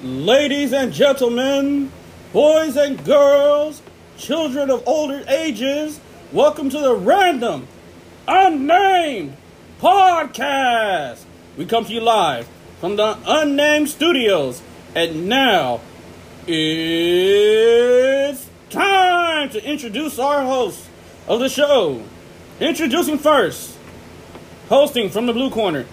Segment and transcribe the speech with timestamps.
[0.00, 1.90] Ladies and gentlemen,
[2.32, 3.82] boys and girls,
[4.16, 5.98] children of older ages,
[6.30, 7.66] welcome to the Random
[8.28, 9.36] Unnamed
[9.80, 11.24] Podcast.
[11.56, 12.48] We come to you live
[12.78, 14.62] from the Unnamed Studios,
[14.94, 15.80] and now
[16.46, 20.88] it's time to introduce our host
[21.26, 22.04] of the show.
[22.60, 23.76] Introducing first,
[24.68, 25.86] hosting from the blue corner.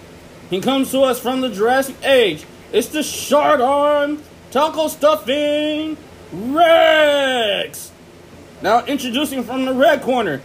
[0.48, 2.46] He comes to us from the Jurassic Age.
[2.72, 5.96] It's the short arm taco stuffing
[6.32, 7.92] Rex.
[8.62, 10.40] Now introducing from the red corner.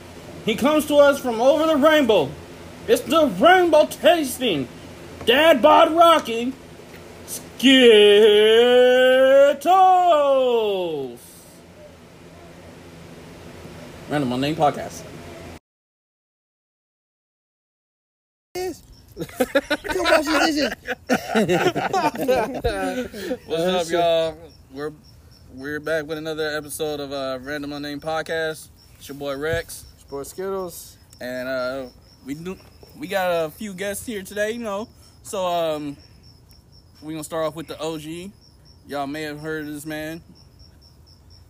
[0.46, 2.30] He comes to us from over the rainbow.
[2.88, 4.68] It's the rainbow tasting,
[5.26, 6.54] dad bod rocking
[7.28, 7.92] Skittles.
[14.10, 15.04] Random Unnamed Podcast.
[19.18, 20.28] What's
[23.50, 24.38] up, y'all?
[24.74, 24.94] We're
[25.54, 28.70] we're back with another episode of uh, Random Unnamed Podcast.
[28.98, 30.98] It's your boy Rex, Sport Skittles.
[31.20, 31.86] and uh,
[32.26, 32.56] we do
[32.98, 34.52] we got a few guests here today.
[34.52, 34.88] You know,
[35.24, 35.98] so um,
[37.02, 38.32] we gonna start off with the OG.
[38.88, 40.22] Y'all may have heard of this man.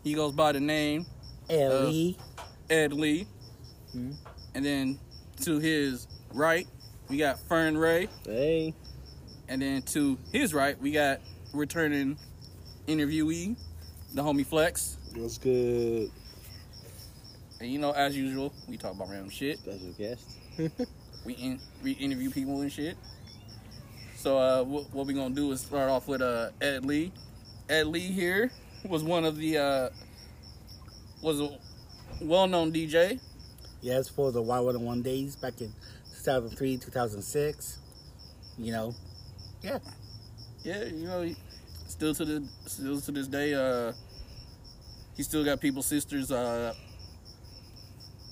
[0.03, 1.05] He goes by the name
[1.49, 2.17] Ellie.
[2.69, 3.27] Ed Lee,
[3.91, 4.11] Hmm.
[4.55, 4.99] and then
[5.41, 6.65] to his right
[7.11, 8.07] we got Fern Ray.
[8.25, 8.73] Hey.
[9.49, 11.19] And then to his right, we got
[11.53, 12.17] returning
[12.87, 13.57] interviewee,
[14.13, 14.95] the homie Flex.
[15.13, 16.09] What's good?
[17.59, 19.59] And you know, as usual, we talk about random shit.
[19.59, 20.37] Special guest.
[21.23, 22.97] We in, we interview people and shit.
[24.15, 27.11] So uh, what, what we gonna do is start off with uh, Ed Lee.
[27.69, 28.49] Ed Lee here
[28.89, 29.89] was one of the uh,
[31.21, 31.59] was a
[32.21, 33.19] well-known DJ.
[33.81, 35.71] Yes, for the Y101 days back in
[36.23, 37.77] 2003, 2006.
[38.57, 38.93] You know,
[39.63, 39.79] yeah.
[40.63, 41.27] Yeah, you know,
[41.87, 43.91] still to the still to this day, uh,
[45.17, 46.73] he still got people's sisters uh,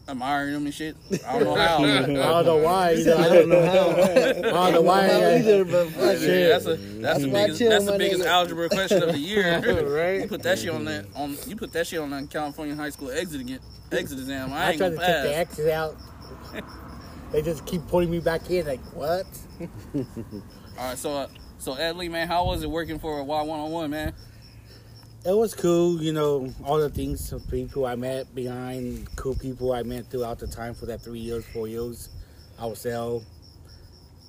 [0.08, 0.96] admiring him and shit.
[1.28, 1.78] I don't know how.
[1.84, 2.92] I don't know why.
[2.92, 3.90] You know, I don't know how.
[3.90, 5.06] I don't know why.
[5.38, 8.22] either, but fuck Yeah, that's a that's the why I biggest chill, that's the biggest
[8.22, 8.28] nigga.
[8.28, 9.60] algebra question of the year.
[9.90, 10.22] Right?
[10.22, 12.92] You put that shit on that on you put that shit on that California high
[12.92, 13.60] school exit again
[13.92, 14.54] exit exam.
[14.54, 15.60] I I ain't tried gonna to take the pass.
[15.60, 15.96] exit out.
[17.32, 18.66] They just keep putting me back in.
[18.66, 19.26] Like what?
[19.96, 20.04] All
[20.78, 21.28] right, so uh,
[21.60, 24.14] so Ed Lee, man, how was it working for a Y one on one, man?
[25.26, 26.02] It was cool.
[26.02, 30.48] You know, all the things, people I met behind, cool people I met throughout the
[30.48, 32.10] time for that three years, four years.
[32.58, 33.20] I was there.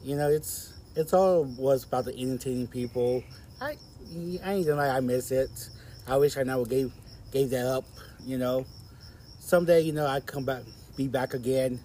[0.03, 3.23] You know, it's it's all was about the entertaining people.
[3.61, 3.77] I
[4.45, 5.71] I ain't gonna lie, I miss it.
[6.09, 6.93] I wish I never gave
[7.33, 7.85] gave that up.
[8.27, 8.67] You know,
[9.39, 10.65] someday you know I come back,
[10.97, 11.79] be back again.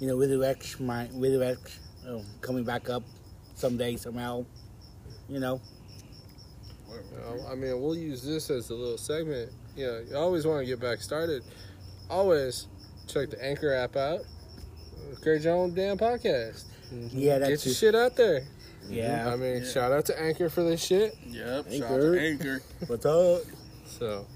[0.00, 3.02] You know, with the Rex, my with the Rex, um, coming back up
[3.54, 4.44] someday somehow.
[5.28, 5.60] You know,
[6.90, 9.50] Um, I mean, we'll use this as a little segment.
[9.76, 11.42] You know, you always want to get back started.
[12.08, 12.66] Always
[13.06, 14.20] check the Anchor app out.
[15.22, 16.64] Create your own damn podcast.
[17.12, 18.46] yeah, Get your just, shit out there.
[18.88, 19.30] yeah.
[19.30, 19.68] I mean, Yeah.
[19.70, 21.14] shout out to Anchor for this shit.
[21.26, 22.14] Yep, shout out Anchor.
[22.14, 22.62] to Anchor.
[22.86, 23.42] What's up?
[23.86, 24.26] So,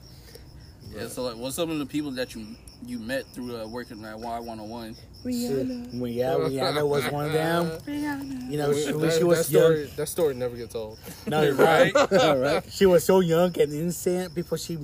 [0.94, 2.46] Yeah, so like, what's some of the people that you
[2.86, 4.96] you met through uh, working at Y one on one?
[5.24, 5.94] Rihanna.
[5.98, 7.70] Well, yeah, Rihanna was one of them.
[7.86, 9.96] You know, she, that, when she that was story, young.
[9.96, 10.98] that story never gets old.
[11.26, 11.94] No, Right?
[11.94, 12.62] right.
[12.70, 14.78] She was so young and innocent before she,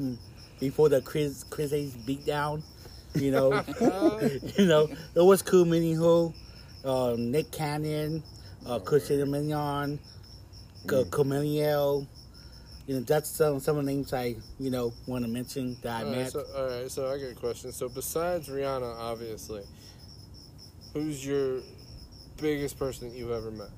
[0.60, 2.62] before the Chris Chris Ace beat down.
[3.14, 3.62] You know,
[4.56, 6.28] you know, it was cool meeting her.
[6.84, 8.22] Uh, Nick Cannon,
[8.66, 9.98] uh, Christina Milian,
[10.92, 12.06] uh, Camille.
[12.88, 15.94] You know, that's some some of the names I you know want to mention that
[15.94, 16.32] I All right, met.
[16.32, 17.70] so, all right, so I got a question.
[17.70, 19.62] So besides Rihanna, obviously,
[20.94, 21.60] who's your
[22.40, 23.68] biggest person that you've ever met?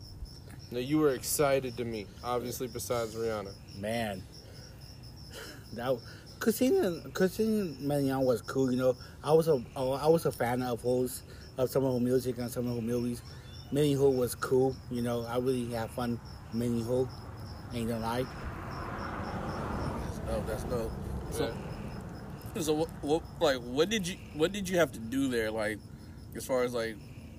[0.70, 3.53] That you were excited to meet, obviously besides Rihanna.
[3.81, 4.22] Man,
[5.75, 5.99] that
[6.38, 8.70] Christina Christina Milian was cool.
[8.70, 11.25] You know, I was a oh, was a fan of hers,
[11.59, 13.22] of some of her music and some of her movies.
[13.72, 14.76] Minnie Ho was cool.
[14.88, 16.20] You know, I really had fun.
[16.54, 17.09] Minnie Ho,
[17.75, 18.50] ain't gonna lie.
[20.31, 20.91] Oh, that's dope.
[21.31, 21.53] So,
[22.61, 25.79] so what, what, like, what did you, what did you have to do there, like,
[26.37, 26.97] as far as like,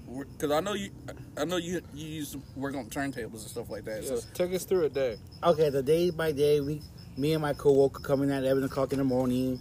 [0.07, 0.89] because I know you,
[1.37, 4.03] I know you, you used to work on turntables and stuff like that.
[4.03, 5.15] So, Yes, take us through a day.
[5.43, 6.81] Okay, the day by day, we,
[7.17, 9.59] me and my coworker coming in at eleven o'clock in the morning.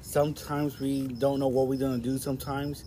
[0.00, 2.18] Sometimes we don't know what we're gonna do.
[2.18, 2.84] Sometimes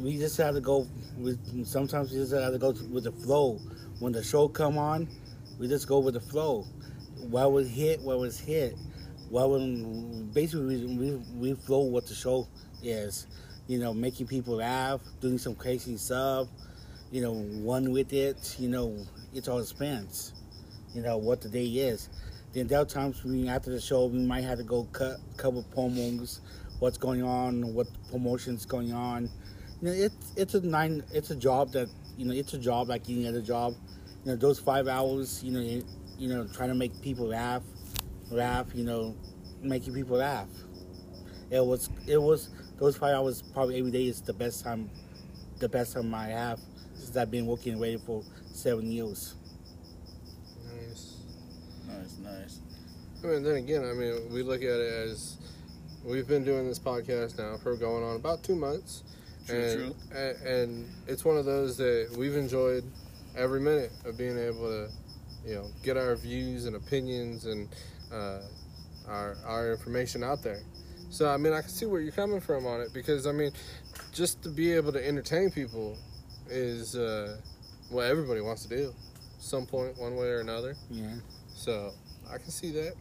[0.00, 0.86] we just have to go.
[1.18, 3.58] With, sometimes we just have to go with the flow.
[3.98, 5.08] When the show come on,
[5.58, 6.66] we just go with the flow.
[7.16, 8.76] What was hit, what was hit.
[9.30, 12.46] What when basically we, we we flow what the show
[12.82, 13.26] is.
[13.66, 16.48] You know, making people laugh, doing some crazy stuff.
[17.10, 18.56] You know, one with it.
[18.58, 18.96] You know,
[19.34, 20.32] it all depends
[20.96, 22.08] you know what the day is.
[22.54, 25.62] Then there are times we after the show we might have to go cut cover
[25.62, 26.40] promos,
[26.78, 29.28] what's going on, what promotions going on.
[29.82, 32.88] You know, it's it's a nine it's a job that you know it's a job
[32.88, 33.74] like any other job.
[34.24, 35.84] You know, those five hours, you know, you,
[36.18, 37.62] you know, trying to make people laugh,
[38.30, 39.14] laugh, you know,
[39.62, 40.48] making people laugh.
[41.50, 44.90] It was it was those five hours probably every day is the best time,
[45.58, 46.58] the best time I have
[46.94, 48.22] since I've been working in radio for
[48.52, 49.34] seven years.
[50.64, 51.16] Nice.
[51.86, 52.60] Nice, nice.
[53.22, 55.36] I mean, then again, I mean, we look at it as
[56.04, 59.02] we've been doing this podcast now for going on about two months,
[59.46, 59.94] True, and, true.
[60.14, 62.84] a- and it's one of those that we've enjoyed
[63.36, 64.88] every minute of being able to,
[65.46, 67.68] you know, get our views and opinions and
[68.12, 68.40] uh,
[69.08, 70.60] our our information out there.
[71.10, 73.52] So I mean, I can see where you're coming from on it because I mean,
[74.12, 75.96] just to be able to entertain people
[76.50, 77.36] is uh,
[77.90, 78.92] what everybody wants to do,
[79.38, 80.74] some point, one way or another.
[80.90, 81.14] Yeah.
[81.48, 81.92] So
[82.28, 82.94] I can see that.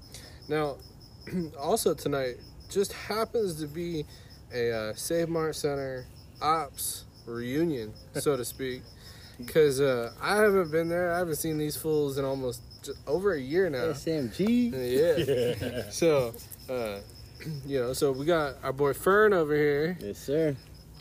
[0.48, 0.78] Now,
[1.60, 2.36] also tonight
[2.70, 4.06] just happens to be
[4.54, 6.06] a uh, Save Mart Center
[6.42, 8.82] ops reunion, so to speak.
[9.46, 11.12] Because uh, I haven't been there.
[11.14, 12.62] I haven't seen these fools in almost
[13.08, 13.86] over a year now.
[13.88, 14.72] SMG.
[14.72, 15.90] Yeah.
[15.92, 16.34] so,
[16.70, 17.00] uh,
[17.66, 19.98] you know, so we got our boy Fern over here.
[20.00, 20.56] Yes, sir.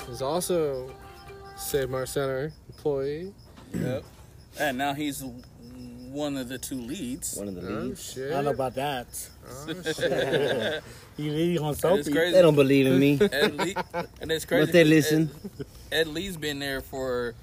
[0.06, 0.90] Who's also
[1.56, 3.32] Save Mart Center employee.
[3.72, 4.04] Yep.
[4.58, 5.24] And now he's
[6.10, 7.36] one of the two leads.
[7.36, 8.12] One of the Oh leads.
[8.12, 8.30] shit!
[8.30, 9.06] I don't know about that.
[9.48, 10.82] Oh, shit.
[11.16, 12.12] You leading on And crazy.
[12.32, 13.74] They don't believe in me, Ed Lee,
[14.20, 14.66] and it's crazy.
[14.66, 15.30] but they listen.
[15.58, 17.34] Ed, Ed Lee's been there for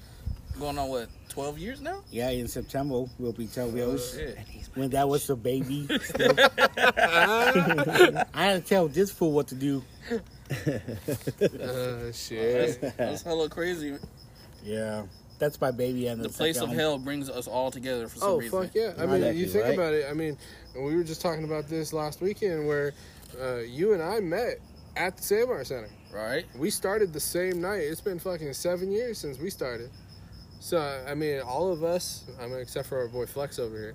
[0.62, 2.00] going on what twelve years now.
[2.10, 4.14] Yeah, in September we'll be 12 years.
[4.14, 4.38] Shit.
[4.74, 5.86] When that was a baby.
[5.90, 9.82] I had to tell this fool what to do.
[11.64, 12.78] Oh shit!
[12.80, 13.96] That's, that's hella crazy.
[14.62, 15.04] Yeah.
[15.38, 18.36] That's my baby and The place of hell brings us all together for some Oh
[18.38, 18.62] reason.
[18.62, 18.92] fuck yeah!
[18.98, 19.20] I Right.
[19.22, 19.74] mean, you think right?
[19.74, 20.06] about it.
[20.10, 20.36] I mean,
[20.76, 22.92] we were just talking about this last weekend where
[23.40, 24.58] uh, you and I met
[24.94, 25.88] at the Save Mart Center.
[26.12, 26.44] Right?
[26.54, 27.80] We started the same night.
[27.80, 29.88] It's been fucking seven years since we started.
[30.62, 30.78] So
[31.08, 33.94] I mean, all of us, I mean, except for our boy Flex over here,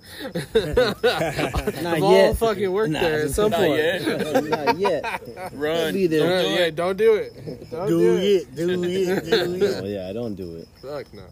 [1.02, 3.76] have all fucking worked Nah, there at some Not point.
[3.78, 4.44] yet.
[4.44, 5.22] Not yet.
[5.54, 5.94] Run.
[5.94, 6.28] Be there.
[6.28, 6.76] Don't do yeah, it.
[6.76, 7.70] don't do it.
[7.70, 9.84] Don't Do do, it, do it, do Oh it.
[9.94, 10.68] yeah, I don't do it.
[10.82, 11.22] Fuck no.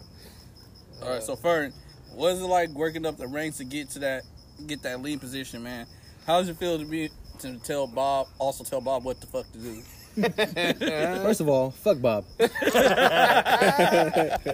[1.03, 1.23] All right.
[1.23, 1.71] So Fern,
[2.15, 4.23] what is it like working up the ranks to get to that
[4.67, 5.87] get that lead position, man?
[6.27, 7.11] How does it feel to be
[7.41, 9.83] to tell Bob also tell Bob what the fuck to do?
[11.27, 12.25] First of all, fuck Bob.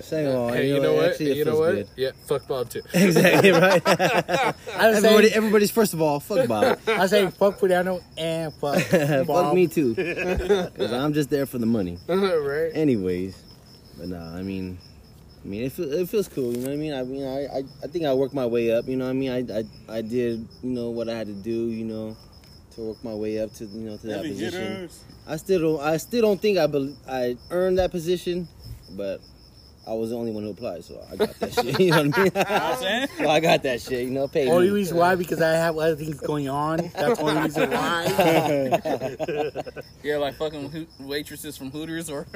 [0.03, 1.11] Second of all, Hey, you know what?
[1.11, 1.73] Actually, You know what?
[1.75, 1.89] good.
[1.97, 2.83] Yeah, fuck Bob too.
[2.95, 3.83] Exactly right.
[3.87, 4.55] I
[4.89, 6.79] was Everybody, saying, everybody's first of all, fuck Bob.
[6.87, 8.79] I say fuck Pudiano and fuck
[9.27, 11.99] fuck me too, because I'm just there for the money.
[12.09, 12.71] right?
[12.75, 13.37] Anyways,
[13.99, 14.79] but nah, I mean,
[15.45, 16.53] I mean, it, feel, it feels cool.
[16.53, 16.93] You know what I mean?
[16.95, 18.87] I mean, I, I, I think I worked my way up.
[18.89, 19.31] You know what I mean?
[19.51, 19.65] I, I,
[19.99, 21.67] I did, you know, what I had to do.
[21.69, 22.17] You know,
[22.75, 24.89] to work my way up to, you know, to that position.
[25.27, 28.49] I still don't, I still don't think I, bel I earned that position,
[28.97, 29.21] but
[29.87, 31.81] I was the only one who applied, so I got that shit.
[31.81, 32.33] You know what I mean?
[32.35, 33.09] You know what I'm saying?
[33.19, 34.05] so I got that shit.
[34.05, 34.75] You know, pay Only me.
[34.75, 36.79] reason why because I have other things going on.
[36.95, 38.81] That's the only reason why.
[40.05, 42.27] Yeah, like fucking waitresses from Hooters or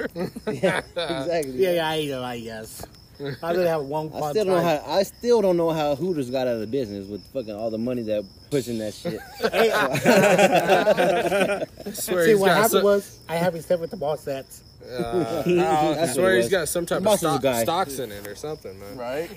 [0.47, 1.53] yeah, exactly.
[1.61, 2.23] yeah, yeah, I know.
[2.23, 2.85] I guess.
[3.43, 4.83] I don't have one I still don't know how.
[4.87, 7.77] I still don't know how Hooters got out of the business with fucking all the
[7.77, 9.19] money that pushing that shit.
[11.95, 14.45] Swear see what happened some, was I haven't slept with the boss that.
[14.87, 18.25] uh, no, I swear he's got some type The of boss stock, stocks in it
[18.27, 18.97] or something, man.
[18.97, 19.29] right?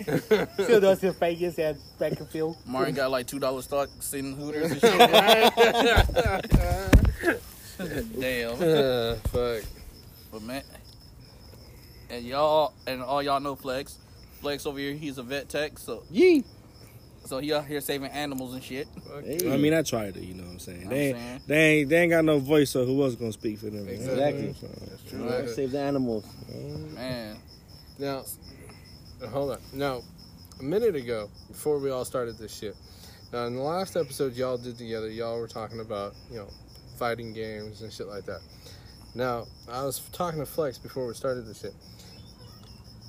[0.55, 2.57] Still does his Vegas and Bakersfield.
[2.67, 4.99] Martin got like two dollar stock in Hooters and shit.
[8.21, 8.53] Damn.
[8.63, 9.63] Uh, fuck.
[10.31, 10.63] But man,
[12.11, 13.99] and y'all and all y'all know Flex.
[14.41, 16.45] Flex over here, he's a vet tech, so Yee.
[17.27, 18.89] so he out here saving animals and shit.
[19.23, 19.53] Hey.
[19.53, 20.23] I mean, I tried it.
[20.23, 20.83] You know what I'm saying?
[20.85, 21.41] I'm They ain't, saying.
[21.47, 23.87] they ain't, they ain't got no voice, so who else gonna speak for them?
[23.89, 24.55] Exactly.
[24.55, 24.67] So,
[25.11, 25.55] True Alright, that.
[25.55, 26.25] Save the animals.
[26.95, 27.37] Man,
[27.99, 28.25] Now,
[29.29, 29.59] hold on.
[29.75, 30.01] Now,
[30.59, 32.75] a minute ago, before we all started this shit,
[33.33, 36.49] now in the last episode y'all did together, y'all were talking about, you know,
[36.99, 38.41] fighting games and shit like that.
[39.15, 41.75] Now, I was talking to Flex before we started this shit.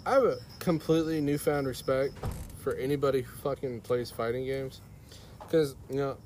[0.05, 2.13] I have a completely newfound respect
[2.59, 4.81] for anybody who fucking plays fighting games.
[5.39, 6.17] Because, you know,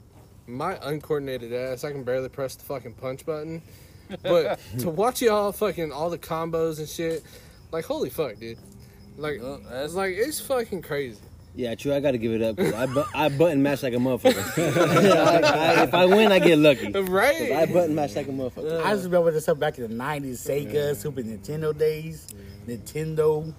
[0.48, 3.62] my uncoordinated ass, I can barely press the fucking punch button.
[4.24, 7.24] But to watch y'all fucking all the combos and shit,
[7.72, 8.58] like holy fuck, dude.
[9.17, 11.20] Like, Well, that's- it's like it's fucking crazy.
[11.58, 11.94] Yeah, true.
[11.94, 12.58] I got to give it up.
[12.58, 14.36] 'cause I, bu- I button mash like a motherfucker.
[15.17, 16.91] I, I, if I win, I get lucky.
[16.91, 17.72] 'Cause I Right?
[17.74, 18.84] button mash like a motherfucker.
[18.84, 22.27] I just remember this stuff back in the '90s, Sega, Super Nintendo days,
[22.67, 23.53] Nintendo.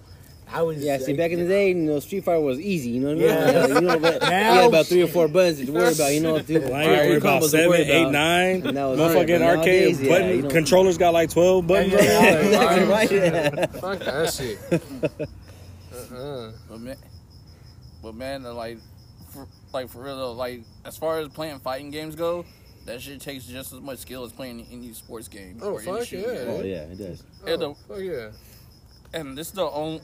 [0.49, 2.91] I was Yeah, see, back in the day, you know, Street Fighter was easy.
[2.91, 3.27] You know what I mean?
[3.27, 3.67] Yeah.
[3.67, 6.13] you know, but Now- you had about three or four buttons to worry about.
[6.13, 8.11] You know, two, Now you three gotta worry about combos seven, worry eight, about.
[8.13, 8.67] nine.
[8.67, 9.39] And that was Motherfucking it.
[9.39, 11.93] But arcade nowadays, yeah, you don't- controllers got like twelve buttons.
[11.95, 12.45] on Yeah, it.
[12.45, 13.11] Exactly right.
[13.11, 13.65] Yeah.
[13.65, 14.57] Fuck that shit.
[16.13, 16.51] uh-uh.
[16.69, 16.97] But man,
[18.01, 18.77] but man, uh, like,
[19.33, 22.45] for, like for real though, like as far as playing fighting games go,
[22.85, 25.59] that shit takes just as much skill as playing any sports game.
[25.61, 26.35] Oh, or fuck shooting yeah.
[26.45, 26.47] game.
[26.49, 27.23] Oh yeah, it does.
[27.45, 28.29] And Oh, the- fuck yeah.
[29.13, 30.01] And this is the only,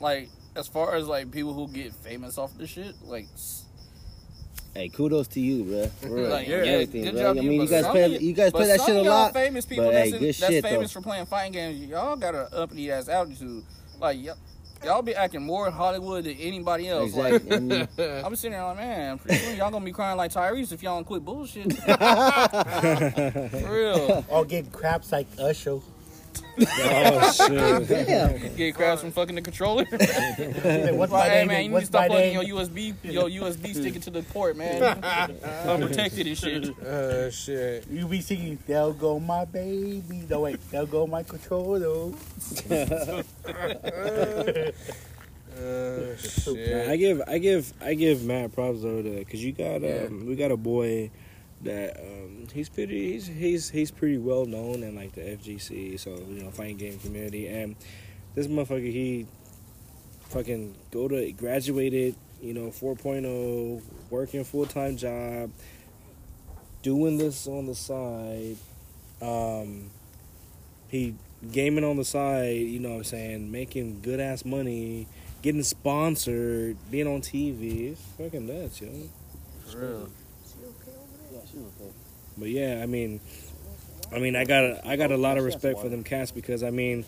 [0.00, 3.26] like, as far as like people who get famous off this shit, like,
[4.74, 5.86] Hey, kudos to you, bro.
[6.08, 7.22] For like yeah, everything, good bro.
[7.22, 9.04] job I you, mean, you guys play, of you guys play that shit a of
[9.04, 9.32] y'all lot.
[9.32, 11.00] Famous people but, that's, hey, in- good that's shit, famous though.
[11.00, 11.80] for playing fighting games.
[11.84, 13.64] Y'all got an uppity ass altitude.
[13.98, 14.36] Like y'all,
[14.84, 17.16] y'all be acting more Hollywood than anybody else.
[17.16, 17.58] Exactly.
[17.58, 17.88] Like
[18.24, 20.96] I'm sitting there like, man, pretty soon y'all gonna be crying like Tyrese if y'all
[20.96, 21.72] don't quit bullshit.
[21.76, 24.24] for real.
[24.28, 25.78] Or getting craps like Usher.
[26.60, 28.08] Oh shit!
[28.08, 28.36] yeah.
[28.56, 29.84] Get crabs from fucking the controller.
[29.90, 31.48] What's my hey name?
[31.48, 32.46] man, you need to What's stop my plugging name?
[32.46, 34.82] your USB, your USB stick into the port, man.
[35.66, 36.78] Unprotected and shit.
[36.80, 37.86] Uh, shit.
[37.88, 42.12] You be singing, "There go my baby." No wait, there go my controller.
[45.56, 46.88] Uh, shit.
[46.88, 50.52] I give I give I give Matt props though because you got um, we got
[50.52, 51.10] a boy
[51.62, 56.10] that um, he's pretty he's, he's he's pretty well known in like the FGC so
[56.10, 57.76] you know fighting game community and
[58.34, 59.26] this motherfucker he
[60.28, 65.50] fucking go to graduated you know 4.0 working full time job
[66.82, 68.56] doing this on the side
[69.20, 69.90] um
[70.88, 71.14] he
[71.52, 75.06] gaming on the side you know what I'm saying making good ass money
[75.42, 77.92] getting sponsored, being on TV.
[77.92, 78.88] It's fucking nuts, yo.
[79.70, 80.08] For real.
[82.38, 83.20] But yeah, I mean,
[84.12, 86.70] I mean, I got I got a lot of respect for them cats because I
[86.70, 87.04] mean,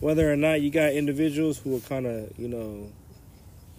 [0.00, 2.90] whether or not you got individuals who will kind of you know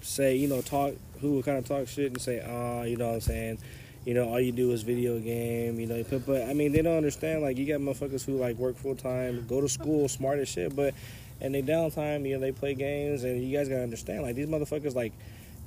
[0.02, 3.08] say you know talk who will kind of talk shit and say ah you know
[3.08, 3.58] what I'm saying.
[4.04, 5.80] You know, all you do is video game.
[5.80, 7.44] You know, but, but I mean, they don't understand.
[7.44, 10.76] Like, you got motherfuckers who like work full time, go to school, smart as shit,
[10.76, 10.96] but
[11.40, 14.22] and they downtime, you know, they play games, and you guys gotta understand.
[14.22, 15.14] Like, these motherfuckers, like,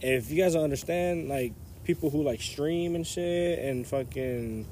[0.00, 1.52] if you guys don't understand, like,
[1.85, 4.66] people who like stream and shit, and fucking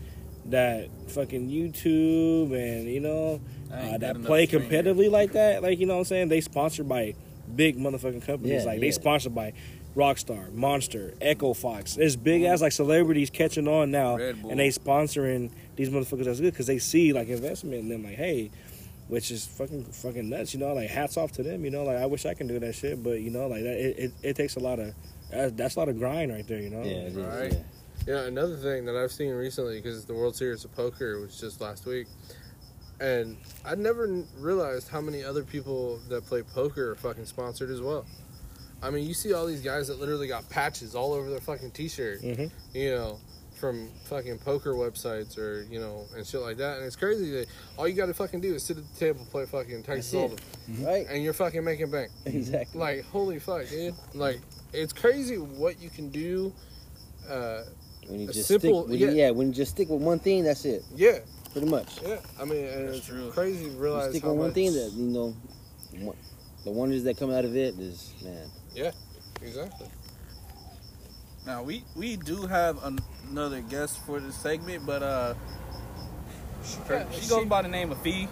[0.47, 3.41] that fucking YouTube, and you know,
[3.73, 4.71] uh, that play to stream.
[4.71, 6.29] competitively like that, like you know what I'm saying?
[6.29, 7.15] They sponsored by
[7.55, 8.63] big motherfucking companies.
[8.65, 9.53] Yeah, like they sponsored by
[9.95, 11.95] Rockstar, Monster, Echo Fox.
[11.95, 16.25] There's big ass like celebrities catching on now, and they sponsoring these motherfuckers.
[16.25, 18.03] That's good because they see like investment in them.
[18.05, 18.51] Like, hey,
[19.09, 20.55] which is fucking fucking nuts.
[20.55, 21.65] You know, like hats off to them.
[21.65, 23.77] You know, like I wish I can do that shit, but you know, like that
[23.79, 24.95] it, it, it takes a lot of
[25.31, 26.59] that, that's a lot of grind right there.
[26.61, 26.83] You know.
[26.83, 27.53] Yeah, it is, Right.
[27.53, 27.59] yeah.
[28.07, 31.61] Yeah, another thing that I've seen recently because the World Series of Poker was just
[31.61, 32.09] last week,
[33.01, 37.71] and I never n- realized how many other people that play poker are fucking sponsored
[37.71, 38.05] as well.
[38.83, 41.71] I mean, you see all these guys that literally got patches all over their fucking
[41.71, 42.51] T-shirt, Mhm.
[42.75, 43.21] you know,
[43.61, 46.79] from fucking poker websites or you know and shit like that.
[46.79, 49.25] And it's crazy that all you got to fucking do is sit at the table,
[49.31, 50.85] play fucking Texas That's Hold'em, it.
[50.85, 51.07] Right.
[51.09, 52.11] and you're fucking making bank.
[52.27, 52.81] Exactly.
[52.81, 53.95] Like holy fuck, dude!
[54.15, 54.41] Like
[54.73, 56.53] it's crazy what you can do.
[57.31, 57.63] Uh,
[58.09, 59.27] When you A just simple- stick, when you- yeah.
[59.27, 59.31] yeah.
[59.31, 61.19] when you just stick with one thing, that's it, yeah,
[61.53, 62.01] pretty much.
[62.03, 63.31] Yeah, I mean, and it's true.
[63.31, 65.35] crazy to You realize stick how with one thing that you know,
[66.01, 66.17] one-
[66.65, 68.49] the wonders that come out of it is man.
[68.75, 68.91] Yeah,
[69.41, 69.87] exactly.
[71.47, 72.99] Now we we do have an,
[73.31, 75.35] another guest for this segment, but uh,
[76.65, 78.29] she goes by the name of Fee,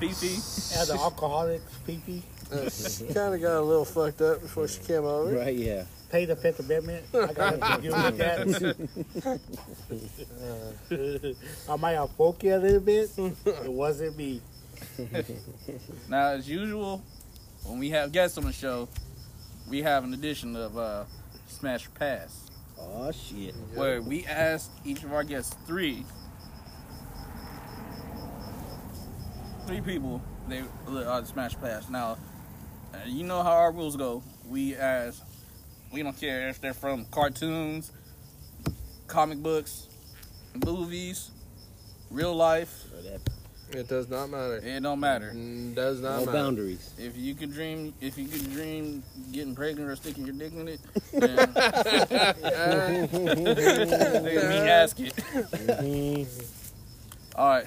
[0.00, 0.38] Fifi.
[0.74, 2.22] Yeah, the alcoholic PP.
[2.50, 5.36] She kind of got a little fucked up before she came over.
[5.38, 5.54] Right?
[5.54, 5.84] Yeah.
[6.10, 7.04] Pay the Fifth Amendment.
[7.14, 8.18] I got nothing to do with
[10.90, 11.36] that.
[11.68, 13.10] I might have spoke you a little bit.
[13.16, 14.40] It wasn't me.
[16.08, 17.02] Now, as usual,
[17.64, 18.88] when we have guests on the show,
[19.68, 21.04] we have an edition of uh,
[21.46, 23.54] Smash or Pass, Oh shit.
[23.74, 26.04] where we ask each of our guests three,
[29.66, 31.88] three people they uh, Smash Pass.
[31.88, 32.16] Now,
[32.92, 34.22] uh, you know how our rules go.
[34.48, 35.22] We ask,
[35.92, 37.92] we don't care if they're from cartoons,
[39.06, 39.86] comic books,
[40.64, 41.30] movies,
[42.10, 42.84] real life.
[43.72, 44.56] It does not matter.
[44.56, 45.30] It don't matter.
[45.32, 46.32] Mm, Does not No matter.
[46.32, 46.90] boundaries.
[46.98, 50.66] If you could dream, if you could dream getting pregnant or sticking your dick in
[50.66, 50.80] it,
[51.12, 51.52] then
[53.04, 53.12] let
[54.48, 55.12] me ask it.
[57.36, 57.66] All right.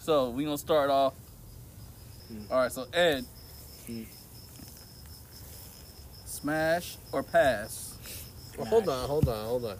[0.00, 1.14] So we gonna start off.
[2.50, 2.72] All right.
[2.72, 3.24] So Ed,
[6.36, 7.96] smash or pass?
[8.56, 9.76] Well, hold on, hold on, hold on.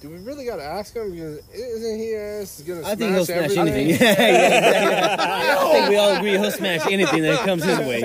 [0.00, 1.12] Do we really gotta ask him?
[1.12, 3.90] Because isn't he ass gonna I think he'll smash smash everything?
[3.90, 4.06] anything.
[4.06, 5.26] yeah, yeah, exactly.
[5.26, 8.00] I think we all agree he'll smash anything that comes his way.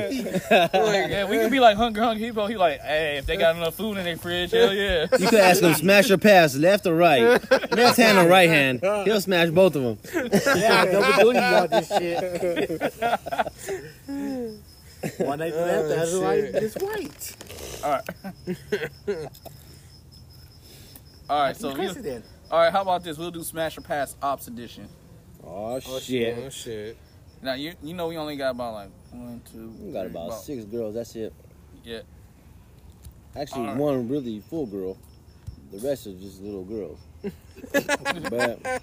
[0.52, 2.26] Yeah, we could be like hungry, hungry.
[2.26, 5.08] He he like, hey, if they got enough food in their fridge, hell yeah.
[5.18, 7.40] You could ask him smash or pass, left or right,
[7.72, 8.82] left hand or right hand.
[9.06, 9.98] He'll smash both of them.
[10.56, 12.94] Yeah, I double duty about this shit.
[15.18, 16.54] One night left, the oh, other shit.
[16.54, 17.36] night is white.
[17.84, 19.30] All right.
[21.30, 22.24] all right, So you, then.
[22.52, 23.18] all right, how about this?
[23.18, 24.88] We'll do smash or pass ops edition.
[25.44, 26.52] Oh Oh shit!
[26.54, 26.98] shit!
[26.98, 30.10] Oh, now you you know we only got about like one, two, We got three,
[30.12, 30.96] about six girls.
[30.96, 31.34] That's it.
[31.84, 32.00] Yeah.
[33.36, 33.78] Actually, Alright.
[33.78, 34.98] one really full girl.
[35.72, 37.00] The rest are just little girls.
[37.72, 38.82] but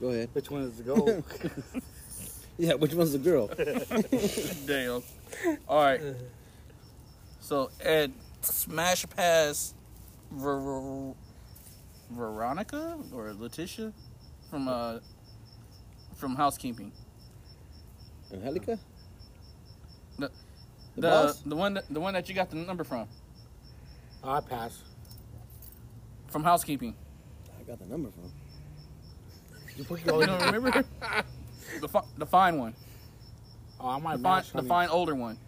[0.00, 0.28] go ahead.
[0.32, 1.24] Which one is the goal?
[2.58, 3.46] Yeah, which one's the girl?
[4.66, 5.02] Damn.
[5.68, 6.00] All right.
[7.40, 9.74] So Ed, smash or pass,
[10.32, 11.12] Ver-
[12.10, 13.92] Veronica or Letitia
[14.50, 14.98] from uh
[16.16, 16.92] from housekeeping.
[18.32, 18.78] Angelica?
[20.18, 20.30] The-
[20.96, 21.40] The The boss?
[21.40, 23.08] the one that, the one that you got the number from
[24.22, 24.82] I pass.
[26.28, 26.94] from housekeeping.
[27.58, 28.30] I got the number from.
[29.76, 30.84] You put You don't remember?
[31.80, 32.74] the fi- the fine one,
[33.80, 34.68] Oh, I might the fine the on it.
[34.68, 35.38] fine older one,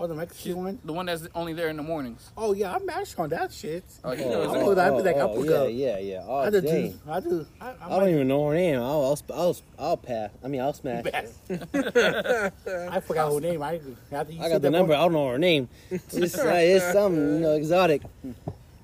[0.00, 0.78] Oh, the Mexican one?
[0.84, 2.30] the one that's only there in the mornings.
[2.36, 3.84] Oh, yeah, I'm mashed on that shit.
[4.02, 4.66] Oh, he Oh, knows I that.
[4.66, 6.24] would- I'd be like, oh, I'll oh, yeah, yeah, yeah.
[6.26, 7.00] Oh, I do, dang.
[7.08, 7.46] I do.
[7.60, 8.76] I, I, I don't even know her name.
[8.80, 10.30] I'll, I'll, I'll, I'll pass.
[10.44, 11.04] I mean, I'll smash.
[11.50, 13.62] I forgot her name.
[13.62, 13.80] I,
[14.10, 14.92] after you I got the number.
[14.92, 15.68] one- I don't know her name.
[15.90, 18.02] It's, uh, it's something, you know, exotic.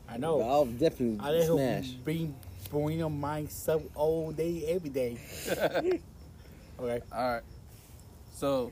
[0.08, 0.40] I But know.
[0.42, 1.88] I'll definitely I let her smash.
[2.04, 2.34] bring,
[2.70, 5.18] bring on myself all day, every day.
[5.50, 6.00] okay.
[6.78, 6.86] All
[7.34, 7.42] right.
[8.38, 8.70] So,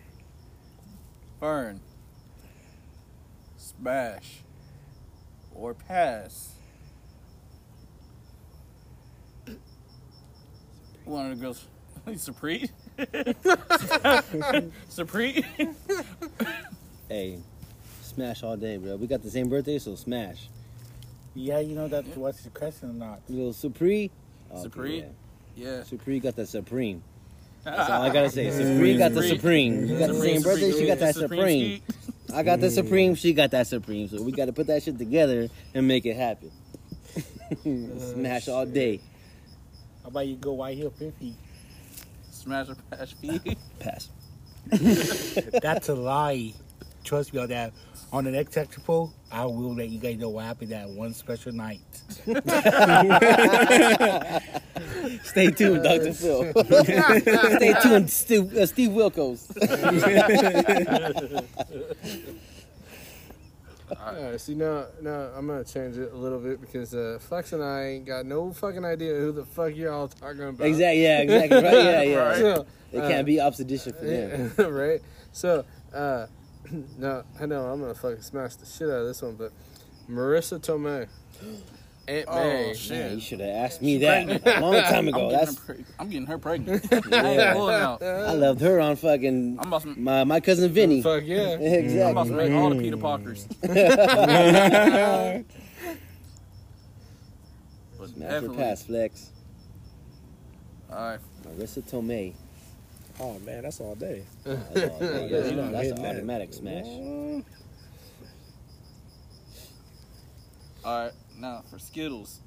[1.41, 1.81] Fern,
[3.57, 4.43] smash,
[5.53, 6.53] or pass.
[11.05, 11.67] One of the girls,
[12.17, 12.69] Supreme.
[14.89, 15.45] Supreme.
[17.09, 17.39] Hey,
[18.03, 18.95] smash all day, bro.
[18.95, 20.49] We got the same birthday, so smash.
[21.35, 23.21] Yeah, you know that's what's the question or not.
[23.29, 24.11] Little Supreme.
[24.49, 25.07] Oh, Supreme?
[25.57, 25.83] Yeah.
[25.83, 27.03] Supreme got the Supreme.
[27.67, 28.51] That's all I gotta say.
[28.51, 29.87] Supreme got the Supreme.
[29.87, 31.83] You got the same birthday, she got that Supreme.
[32.33, 34.09] I got the Supreme, she got that Supreme.
[34.09, 36.53] So we gotta put that shit together and make it happen.
[38.15, 39.01] Smash all day.
[40.03, 41.35] How about you go White Hill 50?
[42.31, 43.57] Smash or pass feed.
[43.81, 44.11] Pass.
[45.61, 46.53] That's a lie.
[47.03, 47.73] Trust me on that.
[48.13, 51.13] On the next extra poll, I will let you guys know what happened that one
[51.13, 51.81] special night.
[55.25, 56.13] Stay tuned, Dr.
[56.13, 56.53] Phil.
[57.57, 59.47] Stay tuned, Steve, uh, Steve Wilkos.
[63.89, 67.63] Alright, see now, now I'm gonna change it a little bit because uh, Flex and
[67.63, 70.67] I ain't got no fucking idea who the fuck you're all talking about.
[70.67, 71.63] Exactly, yeah, exactly.
[71.63, 72.17] Right, yeah, yeah.
[72.17, 72.39] Right.
[72.41, 74.53] So, It uh, can't be opposition for them.
[74.75, 75.01] right?
[75.33, 76.27] So, uh,
[76.99, 79.53] no, I know I'm gonna fucking smash the shit out of this one, but
[80.11, 81.07] Marisa Tomei,
[82.09, 82.91] Aunt Oh, shit.
[82.99, 85.31] Man, you should have asked me that a long time I'm ago.
[85.31, 86.87] That's her preg- I'm getting her pregnant.
[87.11, 87.55] Yeah.
[87.55, 88.03] Pulling out.
[88.03, 91.03] I loved her on fucking I'm about to, my my cousin Vinny.
[91.03, 91.55] fuck yeah.
[91.55, 92.49] I'm about to Exactly.
[92.49, 93.47] make all the Peter Parkers.
[97.99, 98.57] But Smash or definitely.
[98.59, 99.31] pass, Flex.
[100.93, 101.19] All right.
[101.47, 102.35] Marisa Tomei.
[103.19, 104.23] Oh man, that's all day.
[104.45, 104.61] That's,
[104.93, 105.23] all day.
[105.25, 106.17] Yeah, That's- you know, that's hitting an that.
[106.17, 106.87] automatic smash.
[110.85, 111.13] All right.
[111.39, 112.41] Now for Skittles,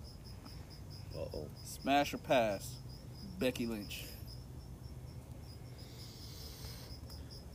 [1.16, 1.48] Uh-oh.
[1.64, 2.76] smash or pass,
[3.40, 4.06] Becky Lynch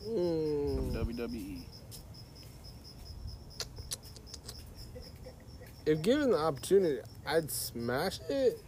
[0.06, 0.92] Mm.
[0.92, 1.64] WWE.
[5.86, 8.58] If given the opportunity, I'd smash it.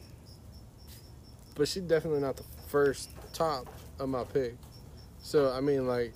[1.54, 3.66] But she's definitely not the first top
[3.98, 4.54] of my pick.
[5.22, 6.14] So I mean, like,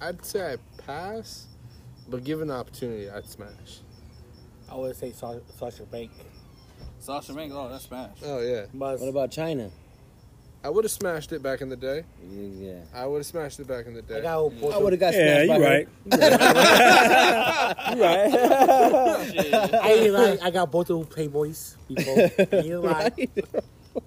[0.00, 1.46] I'd say I pass,
[2.08, 3.80] but given the opportunity, I'd smash.
[4.70, 6.10] I would say Sa- Sasha Bank.
[6.98, 8.10] Sasha Banks, oh that's smash.
[8.24, 9.70] Oh yeah, But What about Chyna?
[10.64, 12.02] I would have smashed it back in the day.
[12.28, 12.80] Yeah.
[12.92, 14.22] I would have smashed it back in the I day.
[14.22, 15.68] got old I would have got Yeah, smashed by you her.
[15.70, 15.88] right.
[17.96, 18.34] You right.
[19.82, 22.18] I ain't lie, I got both of them Playboys before.
[22.18, 23.12] I ain't lie.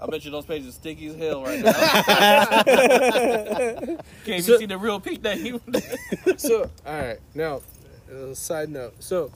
[0.02, 1.72] I bet you those pages are sticky as hell right now.
[2.64, 5.60] Can't even So- see the real peak that he.
[6.38, 7.62] so, all right, now,
[8.14, 8.96] uh, side note.
[9.00, 9.32] So,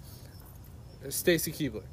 [1.09, 1.83] Stacy Keibler.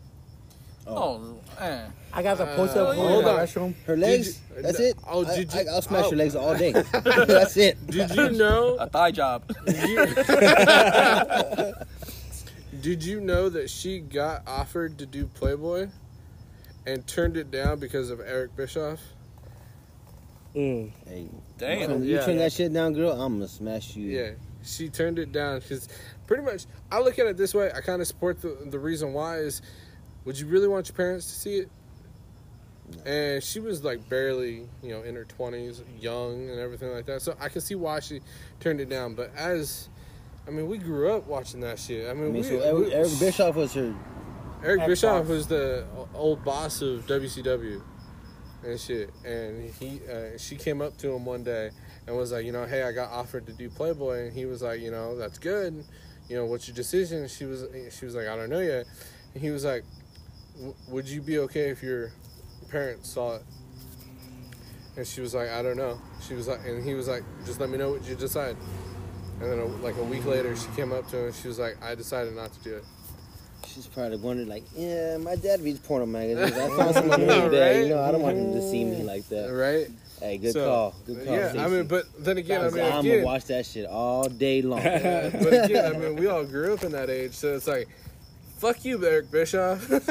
[0.86, 3.38] oh man, I got the poster Uh, her hold in the on.
[3.46, 3.74] restroom.
[3.84, 4.40] Her legs?
[4.56, 4.96] you- That's it?
[5.06, 6.10] oh, I, did you- I, will smash oh.
[6.10, 6.72] her legs all day.
[6.92, 7.86] That's it.
[7.86, 8.76] Did you know?
[8.76, 9.44] a thigh job.
[12.80, 15.88] Did you know that she got offered to do Playboy,
[16.86, 19.00] and turned it down because of Eric Bischoff.
[20.54, 20.90] Mm.
[21.06, 21.78] Hey, Damn.
[21.80, 22.24] you turn, you Yeah.
[22.24, 23.12] turn that shit down, girl.
[23.12, 24.08] I'm gonna smash you.
[24.08, 24.30] Yeah,
[24.64, 25.88] she turned it down because
[26.30, 27.72] pretty much I look at it this way.
[27.74, 29.62] I kind of support the the reason why is,
[30.24, 31.70] would you really want your parents to see it?
[33.04, 37.20] And she was like barely, you know, in her twenties, young and everything like that.
[37.20, 38.20] So I can see why she
[38.60, 39.14] turned it down.
[39.14, 39.88] But as,
[40.46, 42.08] I mean, we grew up watching that shit.
[42.08, 43.94] I mean, I mean, we, so Eric, we- Eric Bischoff was her.
[44.62, 44.88] Eric Ex-boss.
[44.88, 47.82] Bischoff was the old boss of WCW
[48.64, 49.10] and shit.
[49.24, 51.70] And he, uh, she came up to him one day
[52.06, 54.62] and was like, you know, hey, I got offered to do Playboy, and he was
[54.62, 55.84] like, you know, that's good.
[56.30, 57.26] You know, what's your decision?
[57.26, 58.86] She was, she was like, I don't know yet.
[59.34, 59.82] And he was like,
[60.54, 62.12] "W- would you be okay if your
[62.70, 63.42] parents saw it?
[64.96, 66.00] And she was like, I don't know.
[66.28, 68.56] She was like, and he was like, just let me know what you decide.
[69.40, 71.24] And then, a, like a week later, she came up to him.
[71.26, 72.84] and She was like, I decided not to do it.
[73.66, 76.52] She's probably wondering, like, yeah, my dad reads porno magazines.
[76.56, 77.76] I found someone like that.
[77.76, 79.48] You know, I don't want him to see me like that.
[79.52, 79.88] Right?
[80.20, 80.94] Hey, good So, call.
[81.06, 81.34] Good call.
[81.34, 84.62] Yeah, I mean, but then again, I mean, I'm gonna watch that shit all day
[84.70, 84.82] long.
[84.82, 87.88] but again, I mean, we all grew up in that age, so it's like,
[88.58, 89.80] fuck you, Eric Bischoff.
[89.84, 90.08] First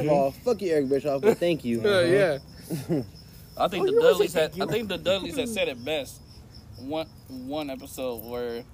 [0.00, 1.80] of all, fuck you, Eric Bischoff, but thank you.
[1.84, 2.38] Uh, yeah,
[3.58, 4.60] I think Oh, the you always Dudleys had.
[4.60, 6.20] I think the Dudleys had said it best.
[6.78, 8.64] One one episode where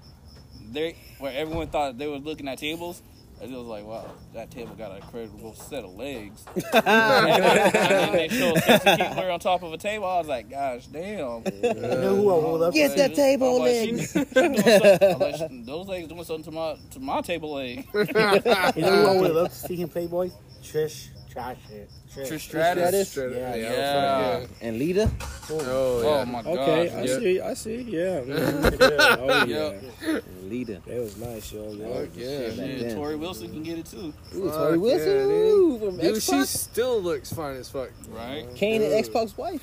[0.72, 3.02] they where everyone thought they were looking at tables.
[3.40, 4.04] And it was like, wow,
[4.34, 6.44] that table got an incredible set of legs.
[6.74, 10.06] and then they showed Stacy Keibler on top of a table.
[10.06, 11.44] I was like, gosh, damn.
[11.44, 14.12] You know who I would love Get that table I'm like, she- legs.
[14.32, 17.86] she I'm like, those legs doing something to my to my table leg.
[17.94, 18.40] You know
[18.74, 20.30] who I would love to see him Playboy?
[20.60, 21.90] Trish Trash it.
[22.12, 22.28] Trish.
[22.32, 23.10] Trish Stratus.
[23.10, 24.46] Straight- Yeah, yeah.
[24.60, 25.10] And Lita?
[25.50, 26.24] Oh, Oh yeah.
[26.24, 26.58] my god.
[26.58, 27.18] Okay, I yeah.
[27.18, 27.40] see.
[27.40, 27.80] I see.
[27.82, 28.20] Yeah.
[28.26, 29.16] yeah.
[29.20, 29.72] Oh yeah.
[30.02, 30.18] Yeah.
[30.42, 30.82] Lita.
[30.86, 31.70] That was nice, yo.
[31.72, 31.94] yo.
[31.94, 32.48] Fuck yeah.
[32.48, 32.96] Back Yeah, then.
[32.96, 35.08] Torrie Wilson can get it too, Ooh, Fuck Torrie Wilson.
[35.08, 35.30] yeah, dude.
[35.54, 37.90] Ooh, from Dude, she still looks fine as fuck.
[38.10, 38.46] right?
[38.50, 39.12] Oh, Kane and Dude.
[39.14, 39.62] Xbox wife.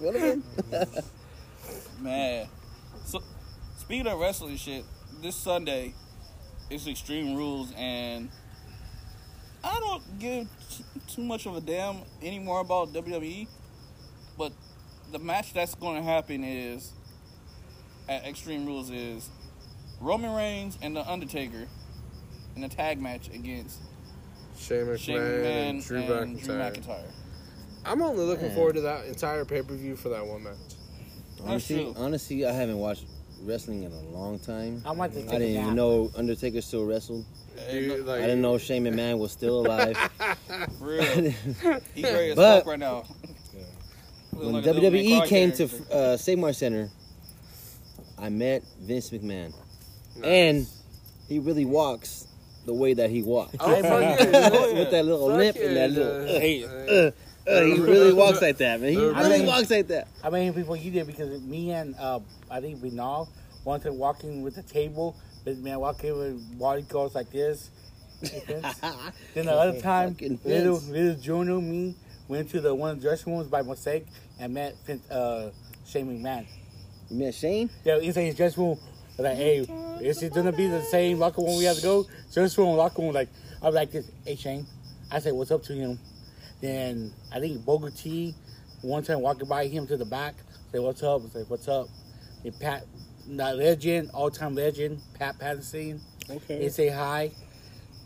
[0.00, 0.42] One of them.
[2.00, 2.46] Man.
[3.04, 3.20] So,
[3.78, 4.84] speaking of wrestling shit,
[5.22, 5.94] this Sunday
[6.70, 8.28] it's Extreme Rules, and
[9.66, 13.48] I don't give t- too much of a damn anymore about WWE.
[14.38, 14.52] But
[15.12, 16.92] the match that's going to happen is
[18.08, 19.28] at Extreme Rules is
[20.00, 21.66] Roman Reigns and The Undertaker
[22.54, 23.80] in a tag match against
[24.56, 26.44] Shane Shane McMahon, McMahon and Drew and McIntyre.
[26.44, 27.10] Drew McIntyre.
[27.84, 28.54] I'm only looking Man.
[28.54, 30.56] forward to that entire pay per view for that one match.
[31.44, 33.06] Honestly, honestly, I haven't watched
[33.42, 34.82] wrestling in a long time.
[34.86, 37.24] I might just I didn't even know Undertaker still wrestled.
[37.70, 39.96] Dude, like, I didn't know Shane McMahon was still alive.
[40.80, 41.02] Real.
[41.94, 43.04] He great as But- fuck right now.
[44.32, 45.94] when Like a little Nick WWE came to character.
[45.94, 46.90] uh, Save Mart Center,
[48.18, 49.52] I met Vince McMahon,
[50.16, 50.24] Nice.
[50.24, 50.66] and
[51.28, 52.26] he really walks
[52.66, 53.54] the way that he walks.
[53.60, 54.50] Oh, fuck yeah.
[54.74, 55.96] With that little Fuck limp yeah, and that yeah.
[55.98, 56.26] little.
[56.26, 56.64] Hey,
[57.06, 57.10] Uh,
[57.48, 58.92] uh, he really walks like that, man.
[58.92, 60.08] He I really mean- walks like that.
[60.22, 61.06] How many people you did?
[61.06, 63.28] Because me and uh, I think Vinal
[63.64, 65.16] wanted walking with the table.
[65.44, 67.70] This man walking with body goes like this.
[68.22, 68.62] then
[69.46, 71.94] the other time, Fucking little little Junior me
[72.28, 74.06] went to the one of the dressing rooms by mistake
[74.40, 75.50] and met Vin- uh,
[75.86, 76.46] Shane McMahon.
[77.10, 77.70] You met Shane?
[77.84, 78.78] Yeah, inside his dressing room.
[79.18, 79.58] I was like, hey,
[80.02, 82.06] is it gonna be the same locker room we have to go?
[82.32, 83.12] Dressing room, locker room.
[83.14, 83.28] Like,
[83.62, 84.66] I'm like, this, hey Shane.
[85.10, 85.98] I said, what's up to him?
[86.60, 88.34] Then I think Booker T,
[88.82, 90.34] one time walking by him to the back,
[90.72, 91.22] say, what's up?
[91.24, 91.86] I said, what's up?
[92.44, 92.84] And Pat,
[93.30, 96.38] that legend, all time legend, Pat Patterson, Okay.
[96.48, 96.68] they okay.
[96.68, 97.30] say hi.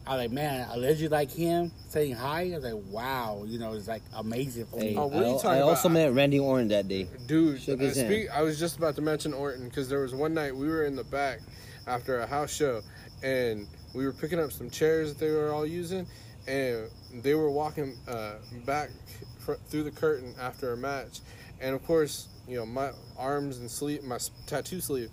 [0.06, 2.50] I was like, man, a legend like him saying hi.
[2.52, 4.96] I was like, wow, you know, it's like amazing for Hey, me.
[4.96, 5.94] Oh, what are you I, talking I also about?
[6.00, 7.06] met Randy Orton that day.
[7.26, 8.08] Dude, Shook I, his hand.
[8.08, 10.84] speak, I was just about to mention Orton because there was one night we were
[10.84, 11.40] in the back
[11.86, 12.80] after a house show
[13.22, 16.06] and we were picking up some chairs that they were all using
[16.48, 18.90] and they were walking uh, back
[19.38, 21.20] fr- through the curtain after a match.
[21.60, 25.10] And of course you know my arms and sleeve my tattoo sleeve.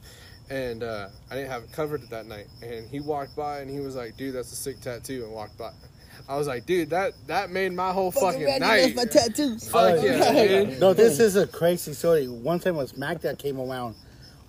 [0.50, 2.48] And uh, I didn't have it covered that night.
[2.62, 5.58] And he walked by and he was like dude that's a sick tattoo and walked
[5.58, 5.72] by.
[6.28, 8.96] I was like dude that that made my whole fucking, Randy, night.
[8.96, 9.70] that's my tattoos.
[9.70, 10.80] Fuck yeah, dude.
[10.80, 12.28] No, this is a crazy story.
[12.28, 13.96] One time when SmackDown came around,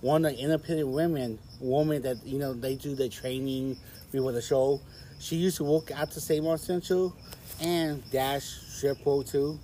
[0.01, 3.77] one of the independent women, woman that you know they do the training
[4.11, 4.81] before the show,
[5.19, 7.15] she used to work at the Seymour Central
[7.61, 9.59] and Dash Strip Pro too,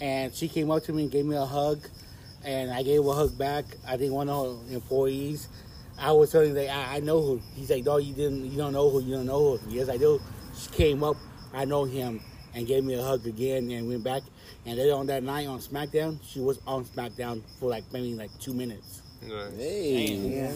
[0.00, 1.86] and she came up to me and gave me a hug,
[2.44, 3.64] and I gave her a hug back.
[3.86, 5.48] I think one of her employees.
[5.96, 7.40] I was telling her, I, I know who.
[7.54, 8.50] He's like, no, you didn't.
[8.50, 9.00] You don't know who.
[9.00, 9.70] You don't know who.
[9.70, 10.20] Yes, I do.
[10.58, 11.16] She came up.
[11.52, 12.20] I know him,
[12.54, 14.22] and gave me a hug again, and went back.
[14.66, 18.30] And then on that night on SmackDown, she was on SmackDown for like maybe like
[18.40, 19.02] two minutes.
[19.22, 19.56] Nice.
[19.56, 20.52] Hey, Yeah.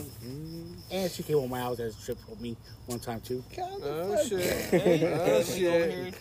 [0.91, 3.43] And she came on my house as a trip with me one time too.
[3.59, 4.41] Oh, oh shit.
[4.71, 6.15] Hey, Oh shit.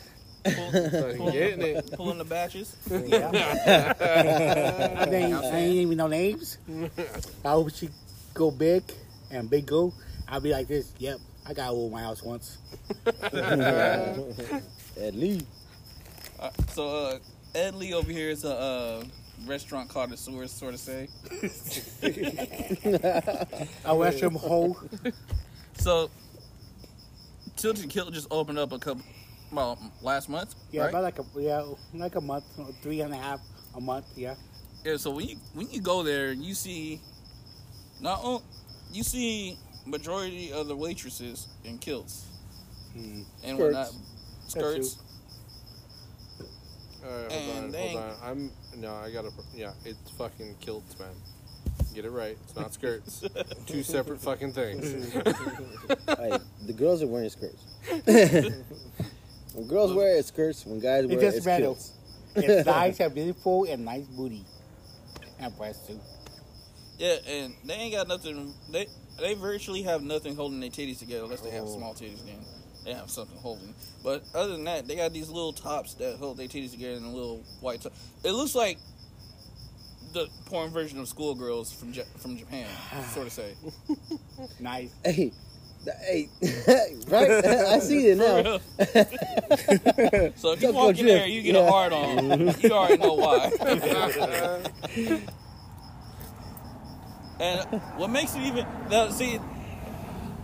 [0.49, 1.91] Here pull- getting it.
[1.93, 2.75] pulling the batches.
[3.07, 3.29] Yeah.
[4.99, 6.57] I ain't, I ain't even know names.
[7.45, 7.89] I hope she
[8.33, 8.83] go big
[9.31, 9.93] and big go.
[10.27, 10.91] I'll be like this.
[10.99, 12.57] Yep, I got over my house once.
[13.23, 15.45] At least.
[16.39, 17.17] Uh, so uh,
[17.55, 19.03] Ed Lee over here is a uh,
[19.47, 21.07] restaurant connoisseur, sort of say.
[23.85, 24.77] I watched him whole.
[25.75, 26.09] So
[27.55, 29.03] Tilted Kilt just opened up a couple,
[29.51, 30.89] well, last month, Yeah, right?
[30.89, 32.45] about like a yeah, like a month,
[32.81, 33.39] three and a half
[33.75, 34.05] a month.
[34.15, 34.35] Yeah.
[34.85, 37.01] Yeah, so when you when you go there, you see
[38.01, 38.41] not on,
[38.91, 42.25] you see majority of the waitresses in kilts
[42.93, 43.21] Hmm.
[43.43, 43.59] and Skirts.
[43.59, 43.91] whatnot,
[44.47, 44.97] skirts.
[47.05, 48.15] All right, hold And on, they- hold on.
[48.23, 49.29] I'm no, I gotta.
[49.55, 51.09] Yeah, it's fucking kilts, man.
[51.93, 52.37] Get it right.
[52.43, 53.23] It's not skirts.
[53.65, 55.13] Two separate fucking things.
[56.17, 57.63] Hey, the girls are wearing skirts.
[59.57, 60.65] when girls wear it, it's skirts.
[60.65, 61.65] When guys It wear it, just it's matters.
[61.65, 61.93] kilts.
[62.35, 64.45] It's nice and beautiful and nice booty
[65.39, 65.99] and breasts too.
[66.99, 68.53] Yeah, and they ain't got nothing.
[68.71, 68.87] They
[69.19, 71.77] they virtually have nothing holding their titties together unless they have Oh.
[71.77, 72.23] small titties.
[72.25, 72.35] Then
[72.85, 73.73] they have something holding.
[74.03, 77.03] But other than that, they got these little tops that hold their titties together in
[77.03, 77.93] a little white top.
[78.23, 78.77] It looks like
[80.13, 82.67] the porn version of schoolgirls from Ja- from Japan,
[83.13, 83.53] sort of say.
[84.59, 84.91] Nice.
[85.03, 85.33] Hey, th-
[86.05, 86.29] hey,
[87.07, 87.45] right?
[87.45, 88.59] I see it now.
[90.35, 91.61] So if you Don't walk in there, you get Yeah.
[91.61, 92.39] a hard on.
[92.59, 93.51] You already know why.
[97.39, 99.39] and what makes it even now, see,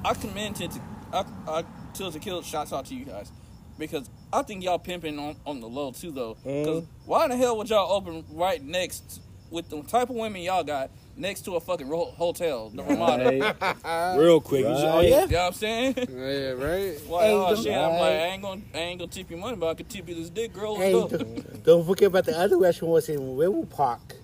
[0.06, 0.69] I commend to
[1.12, 3.32] I, I Tilted Kilt shouts out to you guys
[3.77, 6.36] because I think y'all pimping on, on the low too though.
[6.36, 7.10] Because mm-hmm.
[7.10, 10.63] why in the hell would y'all open right next with the type of women y'all
[10.63, 13.56] got next to a fucking ro- hotel, the Ramada?
[13.84, 14.17] Right.
[14.17, 14.62] Real quick.
[14.62, 15.26] You oh yeah.
[15.26, 15.95] You know what I'm saying?
[16.10, 16.99] yeah, right.
[17.08, 19.30] Why, oh, Hey, oh don't- shit, I'm like, I ain't gonna, I ain't gonna tip
[19.32, 20.76] you money, but I could tip you this dick, girl.
[20.78, 24.15] Hey, don't, don't forget about the other restaurant was in River Park.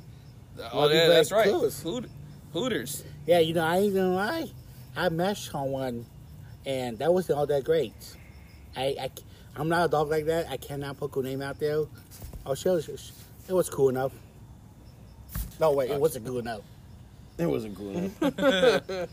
[0.73, 1.49] Oh yeah, that's very right.
[1.49, 1.81] close.
[1.83, 2.09] Hoot-
[2.53, 3.03] Hooters.
[3.25, 4.47] Yeah, you know, I ain't gonna lie.
[4.95, 6.05] I meshed on one,
[6.65, 7.93] and that wasn't all that great.
[8.75, 9.09] I, I,
[9.55, 10.49] I'm not a dog like that.
[10.49, 11.85] I cannot put a name out there.
[12.45, 12.89] Oh, she was,
[13.47, 14.11] it was cool enough.
[15.59, 16.61] No, wait, it wasn't good enough.
[17.39, 18.13] It wasn't cool enough.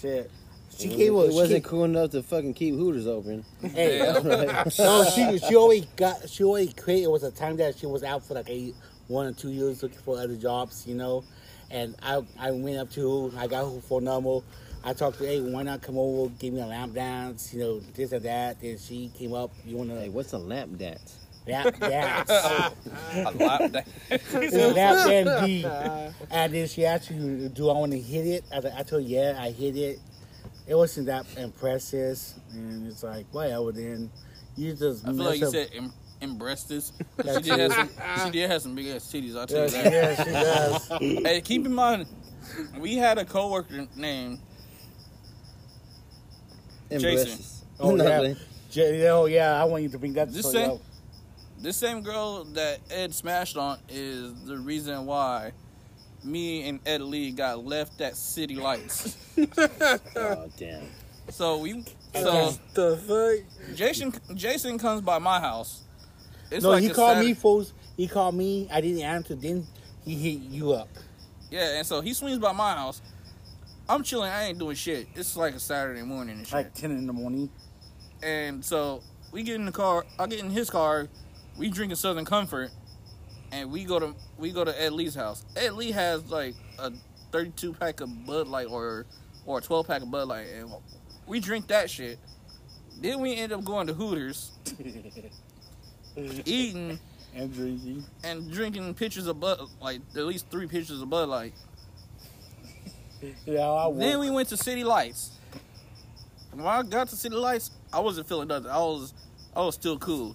[0.00, 0.30] Shit.
[0.76, 3.44] She it gave wasn't, it wasn't cool enough to fucking keep Hooters open.
[3.62, 4.78] Hey, Right.
[4.78, 7.02] no, she she always got she always quit.
[7.04, 8.74] It was a time that she was out for like eight,
[9.08, 11.24] one or two years looking for other jobs, you know.
[11.70, 13.38] And I I went up to her.
[13.38, 14.40] I got her phone number.
[14.82, 17.60] I talked to her, hey, why not come over, give me a lamp dance, you
[17.60, 18.62] know, this and that.
[18.62, 21.19] Then she came up, you wanna Hey, what's a lamp dance?
[21.50, 22.72] Lap dance, I
[23.32, 25.66] laughed at lap dance D.
[26.30, 28.44] And then she asked me, do I want to hit it?
[28.52, 29.98] I, I told her, yeah, I hit it.
[30.66, 32.18] It wasn't that impressive,
[32.52, 33.72] and it's like whatever.
[33.72, 34.08] Then
[34.56, 36.92] you just I feel mess like you up- said em- embrastes.
[37.24, 37.90] She did have some.
[38.24, 39.36] She did have some big ass titties.
[39.36, 39.84] I'll tell you that.
[39.92, 41.22] yes, she does.
[41.24, 42.06] Hey, keep in mind,
[42.78, 44.38] we had a coworker named
[46.90, 47.26] And Jason.
[47.26, 47.64] breasts.
[47.80, 48.34] Oh, No, yeah.
[48.70, 50.32] J- oh yeah, I want you to bring that.
[50.32, 50.80] This story same- up.
[51.60, 55.52] This same girl that Ed smashed on is the reason why
[56.24, 59.16] me and Ed Lee got left at City Lights.
[60.16, 60.82] Oh, damn.
[61.30, 63.74] So we so The fuck?
[63.76, 65.82] Jason Jason comes by my house.
[66.50, 67.72] It's no, like he called Saturday- me, folks.
[67.96, 68.68] He called me.
[68.70, 69.34] I didn't answer.
[69.34, 69.66] Then
[70.04, 70.88] he hit you up.
[71.50, 73.00] Yeah, and so he swings by my house.
[73.88, 74.30] I'm chilling.
[74.30, 75.08] I ain't doing shit.
[75.14, 76.54] It's like a Saturday morning and shit.
[76.54, 77.48] like ten in the morning.
[78.22, 80.04] And so we get in the car.
[80.18, 81.08] I get in his car.
[81.60, 82.70] We drinking Southern Comfort,
[83.52, 85.44] and we go to we go to Ed Lee's house.
[85.54, 86.90] Ed Lee has like a
[87.32, 89.04] 32 pack of Bud Light or
[89.44, 90.70] or a 12 pack of Bud Light, and
[91.26, 92.18] we drink that shit.
[92.98, 94.52] Then we end up going to Hooters,
[96.46, 96.98] eating
[97.34, 98.04] And drinking.
[98.24, 101.52] and drinking pitchers of Bud, like at least three pitchers of Bud Light.
[103.44, 105.32] Yeah, I Then we went to City Lights.
[106.52, 108.70] When I got to City Lights, I wasn't feeling nothing.
[108.70, 109.12] I was,
[109.54, 110.34] I was still cool.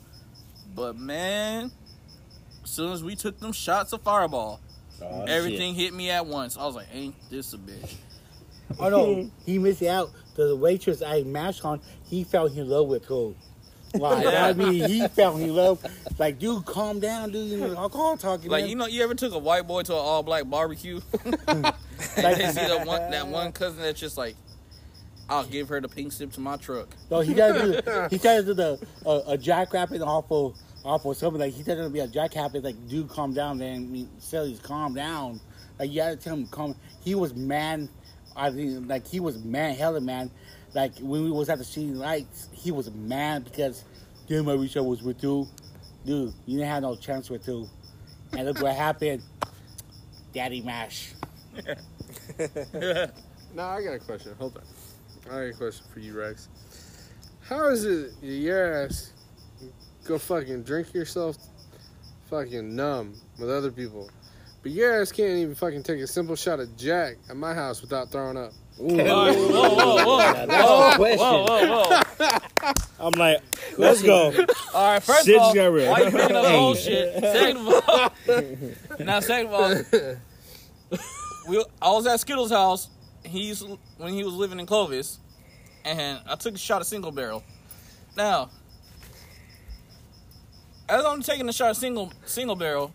[0.75, 1.71] But man,
[2.63, 4.59] as soon as we took them shots of Fireball,
[5.01, 6.57] Oh, everything hit me at once.
[6.57, 7.95] I was like, "Ain't this a bitch?"
[8.79, 10.11] Oh no, he missed out.
[10.35, 13.33] The waitress I mashed on, he fell in love with her.
[13.93, 14.45] Like Yeah.
[14.47, 15.85] I mean, he fell in love.
[16.17, 17.47] Like, dude, calm down, dude.
[17.47, 18.49] You know, alcohol talking.
[18.49, 18.69] Like man.
[18.69, 20.99] you know, you ever took a white boy to an all black barbecue,
[21.47, 21.63] and
[22.15, 24.35] they see that one that one cousin that's just like,
[25.29, 28.07] "I'll give her the pink slip to my truck." No, he tried to do.
[28.09, 31.63] He tried to do the uh, a jackrabbit off of off of something like he
[31.63, 32.63] tried to be a jackrabbit.
[32.63, 33.75] Like, dude, calm down, man.
[33.75, 35.39] I mean, Sally's calm down.
[35.79, 36.75] Like you had to tell him calm.
[37.03, 37.89] He was man.
[38.35, 40.29] I think like he was man, hella man.
[40.73, 43.83] Like when we was at the city lights, he was man because
[44.27, 45.47] damn, I wish I was with you,
[46.05, 46.33] dude.
[46.45, 47.69] You didn't have no chance with you.
[48.33, 49.23] And look what happened,
[50.33, 51.13] Daddy Mash.
[53.55, 54.35] No, I got a question.
[54.37, 54.63] Hold on.
[55.25, 56.47] I got a question for you, Rex.
[57.41, 59.11] How is it your ass
[60.05, 61.37] go fucking drink yourself
[62.29, 64.09] fucking numb with other people,
[64.63, 67.81] but your ass can't even fucking take a simple shot of Jack at my house
[67.81, 68.51] without throwing up?
[68.79, 70.17] All right, whoa, whoa, whoa.
[70.17, 71.19] Now, that's the question.
[71.19, 73.07] Whoa, whoa, whoa.
[73.07, 73.41] I'm like,
[73.77, 74.33] let's go.
[74.73, 75.89] All right, first Sid of all, Jarrett.
[75.89, 76.57] why you bringing up Hey.
[76.57, 77.13] bullshit?
[77.23, 80.97] Second of all, now second of all,
[81.47, 82.89] we, I was at Skittles' house.
[83.25, 83.63] He's
[83.97, 85.19] when he was living in Clovis,
[85.83, 87.43] and I took a shot of single barrel.
[88.15, 88.49] Now,
[90.87, 92.93] as I'm taking a shot of single single barrel,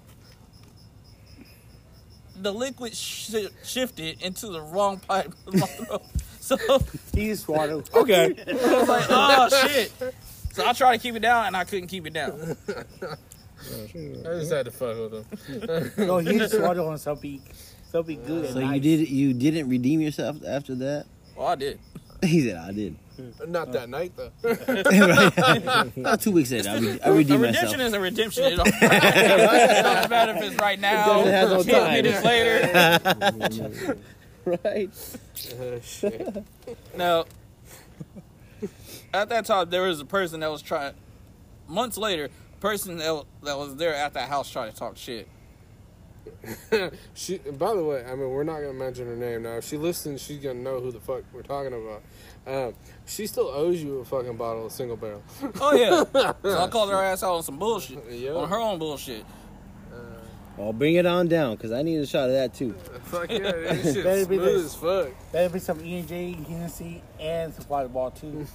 [2.36, 5.32] the liquid sh- shifted into the wrong pipe.
[5.46, 6.02] of my throat.
[6.40, 6.56] so
[7.12, 7.92] He swallowed.
[7.94, 8.34] Okay.
[8.48, 9.92] I was like, oh shit.
[10.52, 12.56] So I tried to keep it down, and I couldn't keep it down.
[13.02, 13.14] I
[14.38, 16.06] just had to fuck with him.
[16.06, 16.98] no, he swallowed on
[17.90, 18.44] something, something good.
[18.46, 21.06] and So you did you didn't redeem yourself after that?
[21.36, 21.78] Well, I did.
[22.22, 22.96] He said I did.
[23.48, 23.86] Not that uh.
[23.86, 24.30] night though.
[24.42, 25.96] right.
[25.96, 28.44] About two weeks later, I, re- I A redeemed redemption is a redemption.
[28.44, 31.92] It don't, doesn't matter if it's right now, doesn't have no 10 time.
[31.92, 33.96] minutes later.
[34.64, 34.90] right.
[35.60, 36.44] Oh, shit.
[36.96, 37.24] Now,
[39.12, 40.94] at that time, there was a person that was trying.
[41.68, 45.28] Months later, a person that, that was there at that house trying to talk shit.
[47.14, 47.38] she.
[47.38, 49.56] By the way, I mean we're not gonna mention her name now.
[49.56, 52.02] If she listens, she's gonna know who the fuck we're talking about.
[52.46, 52.74] Um,
[53.06, 55.22] she still owes you a fucking bottle of single barrel.
[55.60, 56.04] Oh yeah.
[56.42, 58.30] so I called her ass out on some bullshit, Yeah.
[58.32, 59.24] on her own bullshit.
[59.92, 59.96] Uh
[60.56, 62.72] Well, bring it on down, cause I need a shot of that too.
[63.04, 64.64] Fuck yeah, this shit's Better be this.
[64.66, 65.08] as fuck.
[65.32, 68.46] Better be some E and J, Hennessy, and some Fireball too.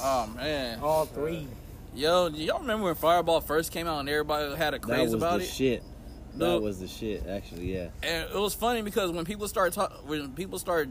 [0.00, 1.46] Oh man, All three.
[1.94, 4.94] yo, do y'all remember when Fireball first came out and everybody had a craze That
[4.96, 5.48] craze was about the it?
[5.48, 5.82] shit.
[6.38, 6.62] That Dude.
[6.62, 7.24] was the shit.
[7.28, 7.88] Actually, yeah.
[8.02, 10.90] And it was funny because when people start talk, when people started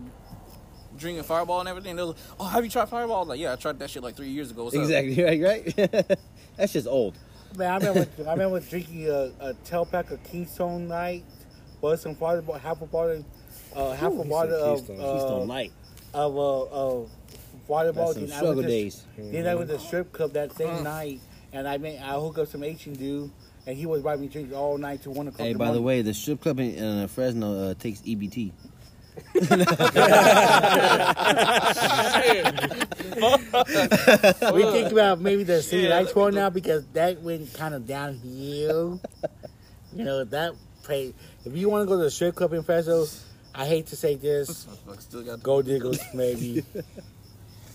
[0.97, 3.39] drinking Fireball and everything, they was like, "Oh, have you tried Fireball?" I was like,
[3.39, 5.23] "Yeah, I tried that shit like three years ago." What's up?" Exactly.
[5.23, 5.41] Right.
[5.41, 6.19] Right.
[6.57, 7.15] That's just old.
[7.55, 11.23] Man, I remember, I remember drinking a, a 12 pack of Keystone Light,
[11.81, 13.23] but some Fireball, half a bottle,
[13.75, 14.99] uh, half a bottle of Keystone.
[14.99, 15.71] uh, Keystone Light.
[16.13, 17.09] of uh, of
[17.67, 18.13] Fireball.
[18.13, 19.03] That's some Then I struggle went to- days.
[19.17, 20.81] Then I went to strip club that same Uh.
[20.81, 21.21] night,
[21.53, 23.31] and I made I hooked up some Asian dude,
[23.67, 25.45] and he was buying me drinks all night to one o'clock.
[25.45, 28.51] Hey, in by the way, the strip club in uh, Fresno uh, takes EBT.
[34.53, 35.89] we think about maybe the city Yeah.
[35.99, 38.99] lights one now because that went kind of downhill.
[39.95, 40.53] You know that
[40.87, 41.13] pay.
[41.45, 43.05] If you want to go to the strip club in Fresno,
[43.55, 44.67] I hate to say this,
[44.99, 46.63] Still got go diggles maybe.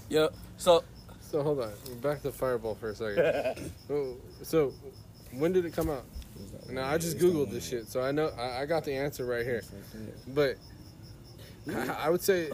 [0.08, 0.28] Yeah.
[0.58, 0.84] So
[1.30, 3.70] So hold on, back to Fireball for a second.
[4.42, 4.72] So,
[5.32, 6.04] when did it come out?
[6.70, 9.44] No, I just googled this shit, so I know I, I got the answer right
[9.44, 9.62] here.
[10.28, 10.56] But
[11.68, 12.50] I, I would say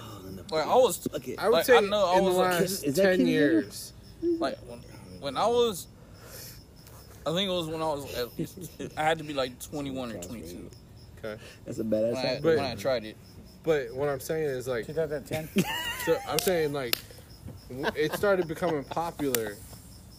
[0.50, 1.36] like I was Okay.
[1.36, 3.02] I would Like, say I know I in the was a kid- last is that
[3.02, 3.92] ten kid years.
[4.22, 4.78] like when,
[5.20, 5.86] when I was.
[7.26, 8.14] I think it was when I was.
[8.16, 10.70] At, I had to be like 21 or 22
[11.18, 12.12] Okay, That's a badass.
[12.12, 12.42] when I, song.
[12.42, 13.16] But- when I tried it.
[13.64, 15.48] but what I'm saying is like 2010.
[16.06, 16.96] So I'm saying like
[17.68, 19.56] w- it started becoming popular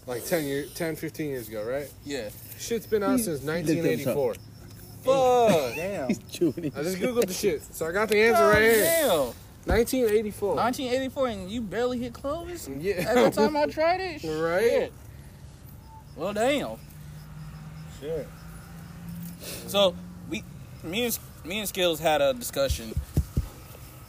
[0.05, 1.87] like 10 year 10 15 years ago, right?
[2.05, 2.29] Yeah.
[2.59, 4.35] Shit's been out since 1984.
[5.03, 5.75] Fuck.
[5.75, 6.09] Damn.
[6.29, 6.75] He's.
[6.75, 7.61] I just googled the shit.
[7.73, 8.83] So I got the answer right here.
[8.83, 9.33] Damn.
[9.65, 10.55] 1984.
[10.55, 12.67] 1984 and you barely hit Clovis?
[12.67, 13.29] At the Yeah.
[13.29, 14.23] time I tried it?
[14.23, 14.61] Right.
[14.69, 14.93] Shit.
[16.15, 16.77] Well, damn.
[18.01, 18.27] Shit.
[19.67, 19.95] So
[20.29, 20.43] we,
[20.83, 22.93] me and me and Skills had a discussion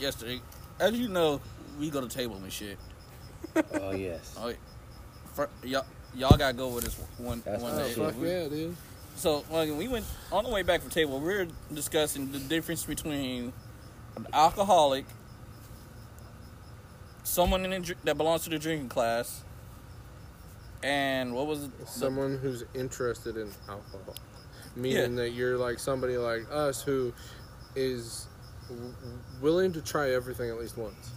[0.00, 0.40] yesterday.
[0.80, 1.40] As you know,
[1.78, 2.78] we go to table and shit.
[3.80, 4.34] Oh yes.
[4.38, 4.52] Oh,
[5.34, 5.84] for, y'all,
[6.14, 7.92] y'all gotta go with us one That's one day.
[7.92, 8.76] fuck yeah, dude.
[9.16, 12.84] So when we went on the way back from table, we were discussing the difference
[12.84, 13.52] between
[14.16, 15.04] an alcoholic,
[17.22, 19.42] someone in the, that belongs to the drinking class,
[20.82, 21.70] and what was it?
[21.86, 24.14] Someone who's interested in alcohol.
[24.76, 27.12] Meaning that you're like somebody like us who
[27.74, 28.26] is
[28.68, 28.94] w-
[29.42, 31.10] willing to try everything at least once.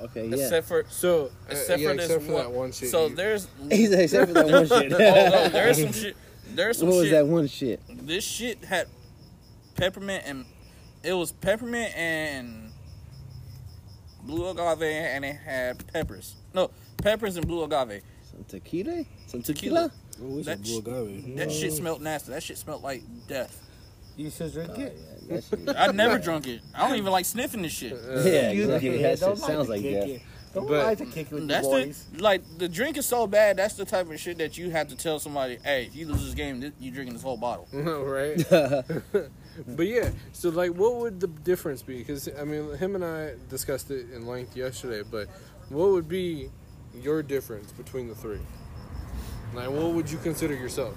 [0.00, 0.26] Okay.
[0.28, 0.36] Yeah.
[0.36, 2.42] Except for So, uh, except yeah, for this for one.
[2.44, 2.90] that one shit.
[2.90, 4.92] so you- there's He's except for that one shit.
[4.92, 6.16] oh no, there's some shit.
[6.54, 7.12] There's some what was shit.
[7.12, 7.80] that one shit?
[8.06, 8.86] This shit had
[9.74, 10.44] peppermint and
[11.02, 12.70] it was peppermint and
[14.22, 16.36] blue agave and it had peppers.
[16.54, 16.70] No,
[17.02, 18.02] peppers and blue agave.
[18.30, 19.04] Some tequila?
[19.26, 19.90] Some Tequila.
[19.90, 19.92] tequila?
[20.22, 21.36] Oh, That said blue agave.
[21.36, 22.32] That shit smelled nasty.
[22.32, 23.64] That shit smelled like death.
[24.18, 24.98] You should drink Oh, it.
[25.28, 26.60] yeah, that shit- I never drunk it.
[26.74, 27.92] I don't even like sniffing this shit.
[27.92, 28.90] yeah, exactly.
[28.90, 29.04] did.
[29.04, 30.08] That Don't shit sounds like kick that.
[30.08, 30.22] it.
[30.54, 32.04] Don't But like to kick with That's the boys.
[32.12, 33.58] the like the drink is so bad.
[33.58, 35.58] That's the type of shit that you have to tell somebody.
[35.62, 37.68] Hey, if you lose this game, th- you drinking this whole bottle.
[37.72, 38.36] right?
[39.68, 41.98] but yeah, so like, what would the difference be?
[41.98, 45.06] Because I mean, him and I discussed it in length yesterday.
[45.08, 45.28] But
[45.68, 46.50] what would be
[46.94, 48.40] your difference between the three?
[49.54, 50.94] Like, what would you consider yourself?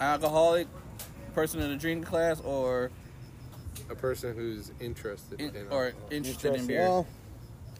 [0.00, 0.66] Alcoholic,
[1.34, 2.90] person in a drinking class, or
[3.90, 6.08] A person who's interested in, in or alcohol.
[6.10, 6.80] interested in beer.
[6.80, 7.06] Well,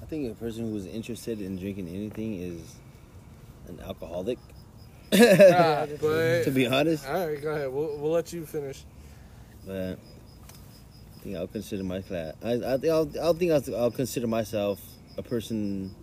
[0.03, 2.75] I think a person who's interested in drinking anything is
[3.69, 4.39] an alcoholic.
[5.13, 7.73] Ah, But to be honest, all right, go ahead.
[7.73, 8.85] We'll, we'll let you finish.
[9.67, 12.35] but I think I'll consider my class.
[12.45, 14.81] I, I think I'll, I'll think I'll, I'll consider myself
[15.19, 15.95] a person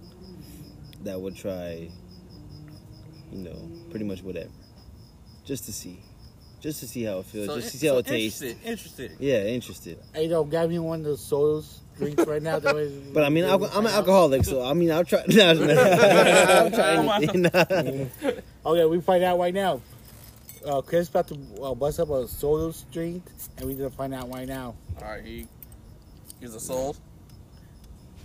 [1.03, 1.89] that would try,
[3.32, 4.49] you know, pretty much whatever,
[5.45, 5.99] just to see,
[6.62, 8.41] just to see how it feels, so just to in- see how so it tastes.
[8.41, 9.12] Interested, interested.
[9.20, 9.97] Yeah, interested.
[10.14, 12.60] Hey, yo, grab me one of those sodas drinks right now.
[12.60, 15.24] that way- But I mean, I'm, I'm an alcoholic, so I mean, I'll try.
[15.28, 18.41] No, no, I'll try anything.
[18.66, 19.82] Okay, we find out right now.
[20.66, 23.24] Uh, Chris about to uh, bust up a soda drink,
[23.58, 24.76] and we gonna find out right now.
[25.01, 25.47] All right, he
[26.41, 26.95] is a soul.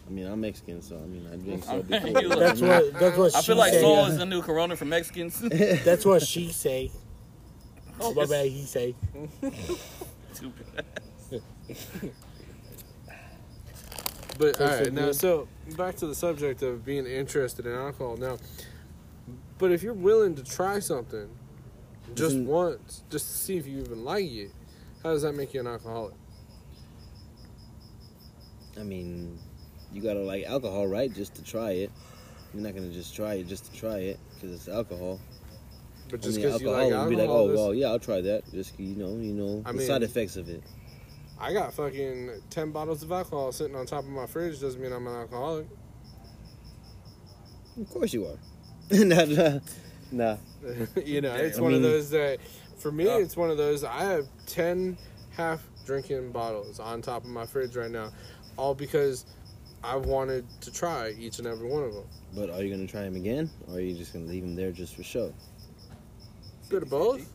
[0.09, 1.83] I mean, I'm Mexican, so I mean, I drink I so mean,
[2.15, 2.23] before.
[2.23, 2.93] you That's what.
[2.99, 3.81] That's what I she feel like say.
[3.81, 5.41] soul is the new Corona for Mexicans.
[5.85, 6.91] That's what she say.
[8.01, 8.47] Oh, my bad.
[8.47, 8.95] He say.
[10.33, 10.85] Stupid.
[14.39, 17.73] But all Tastes right, so now so back to the subject of being interested in
[17.73, 18.17] alcohol.
[18.17, 18.39] Now,
[19.59, 21.29] but if you're willing to try something
[22.15, 22.47] just Mhm.
[22.47, 24.51] once, just to see if you even like it,
[25.03, 26.15] how does that make you an alcoholic?
[28.79, 29.39] I mean,
[29.93, 31.13] you gotta like alcohol, right?
[31.13, 31.91] Just to try it.
[32.55, 35.21] You're not gonna just try it just to try it because it's alcohol.
[36.13, 37.99] But I just mean, because you like alcohol would be like, oh well, yeah, I'll
[37.99, 38.45] try that.
[38.53, 40.63] Just you know, you know, I the mean- side effects of it.
[41.41, 44.61] I got fucking ten bottles of alcohol sitting on top of my fridge.
[44.61, 45.67] Doesn't mean I'm an alcoholic.
[47.81, 48.37] Of course you are.
[49.05, 49.59] nah, nah,
[50.13, 50.37] nah.
[51.05, 52.39] you know, it's I one of mean- those that,
[52.79, 53.83] for me, it's one of those.
[53.85, 54.99] I have ten
[55.31, 58.11] half drinking bottles on top of my fridge right now,
[58.59, 59.25] all because
[59.83, 62.05] I wanted to try each and every one of them.
[62.37, 64.71] But are you gonna try them again, or are you just gonna leave them there
[64.73, 65.33] just for show?
[66.73, 67.31] Bit of both.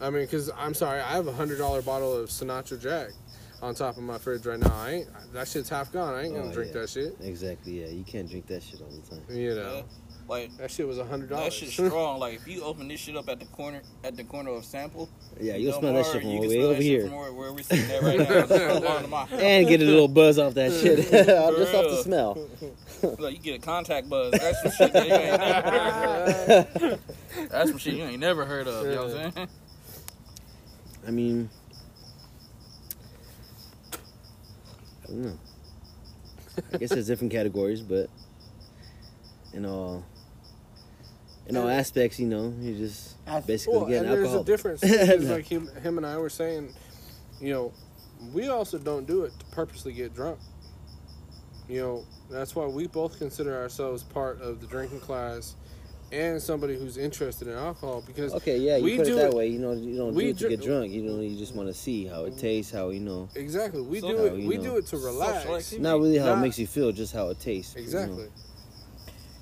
[0.00, 3.08] I mean, because I'm sorry, I have a hundred dollar bottle of Sinatra Jack
[3.60, 4.72] on top of my fridge right now.
[4.72, 6.14] I ain't that shit's half gone.
[6.14, 6.82] I ain't gonna Oh, drink yeah.
[6.82, 7.16] that shit.
[7.20, 7.80] Exactly.
[7.80, 9.24] Yeah, you can't drink that shit all the time.
[9.36, 9.82] You know, Yeah.
[10.26, 11.44] Like that shit was a hundred dollars.
[11.44, 11.74] that dollars.
[11.74, 12.18] shit's strong.
[12.18, 15.08] Like if you open this shit up at the corner, at the corner of sample,
[15.38, 17.52] Yeah, you'll smell that shit from you can way smell over that here, where, where
[17.52, 18.52] we're sitting at right now, Just
[18.82, 21.28] along to my and get a little buzz off that shit, just
[21.74, 22.48] off the smell.
[23.18, 24.32] Like you get a contact buzz.
[24.32, 26.98] That's some shit that you ain't never heard.
[27.50, 28.84] That's some shit you ain't never heard of.
[28.86, 29.48] You know what I'm saying?
[31.06, 31.50] I mean,
[35.02, 35.38] I don't know.
[36.72, 38.08] I guess there's different categories, but
[39.52, 40.04] in all
[41.46, 44.42] in all aspects, you know, you just As- basically Well, getting and there's alcohol.
[44.42, 44.80] a difference.
[44.82, 46.72] too, 'cause like him, him and I were saying,
[47.40, 47.72] you know,
[48.32, 50.38] we also don't do it to purposely get drunk.
[51.68, 55.56] You know, that's why we both consider ourselves part of the drinking class
[56.12, 59.34] and somebody who's interested in alcohol because Okay, yeah, you we put it that it-
[59.34, 59.48] way.
[59.48, 60.92] You know, you don't we do it to dr- get drunk.
[60.92, 64.00] You know, you just want to see how it tastes, how you know, exactly we
[64.00, 64.34] So- do How it.
[64.36, 64.62] you We know.
[64.62, 65.72] do it to relax.
[65.78, 67.74] Not really how Not- it makes you feel, just how it tastes.
[67.76, 68.28] Exactly.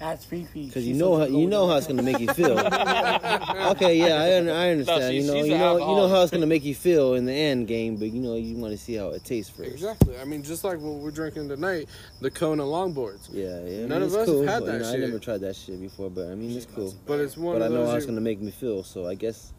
[0.03, 0.66] That's Fifi.
[0.66, 2.59] Because you know how you know how it's gonna make you feel.
[3.70, 5.12] okay, yeah, I, I understand.
[5.12, 7.24] she's- you know, you an know, you know how it's gonna make you feel in
[7.24, 9.70] the end game, but you know, you want to see how it tastes first.
[9.70, 10.18] Exactly.
[10.18, 11.88] I mean, just like what we're drinking tonight,
[12.20, 13.28] the Kona longboards.
[13.30, 13.55] Yeah, yeah.
[13.55, 15.03] I mean, None of it's us have had but, that you know, shit.
[15.03, 16.92] I never tried that shit before, but I mean, it's cool.
[17.07, 17.90] But it's one But I know those.
[17.90, 19.53] how it's gonna make me feel, so I guess,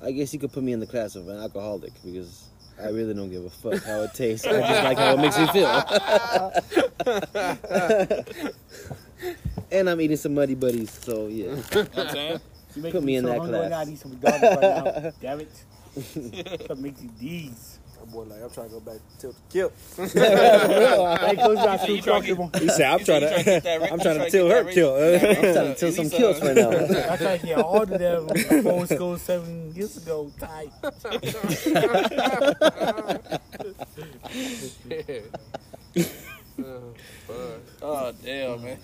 [0.00, 2.44] I guess you could put me in the class of an alcoholic because
[2.82, 4.46] I really don't give a fuck how it tastes.
[4.46, 5.66] I just like how it makes me feel.
[9.70, 11.54] and I'm eating some muddy buddies, so yeah.
[11.54, 12.40] You I'm saying?
[12.90, 13.72] Put me in so that hungry class.
[13.72, 15.12] I need some McDonald's right now.
[15.20, 15.64] Damn it.
[16.64, 17.79] Stop making these.
[18.12, 19.72] Boy, like I'm trying to go back to Tilted Kilt.
[19.96, 22.50] Hey, close back So too you trying get- comfortable.
[22.60, 24.72] He said, "I'm trying you to, get ra- I'm trying to get tilt her ra-
[24.72, 26.70] kill." I'm trying to tilt some least, kills right now.
[27.12, 30.30] I tried to get all of them before school seven years ago.
[30.40, 30.70] Tight.
[36.58, 36.94] Oh,
[37.26, 37.60] fuck.
[37.82, 38.78] Oh damn, man.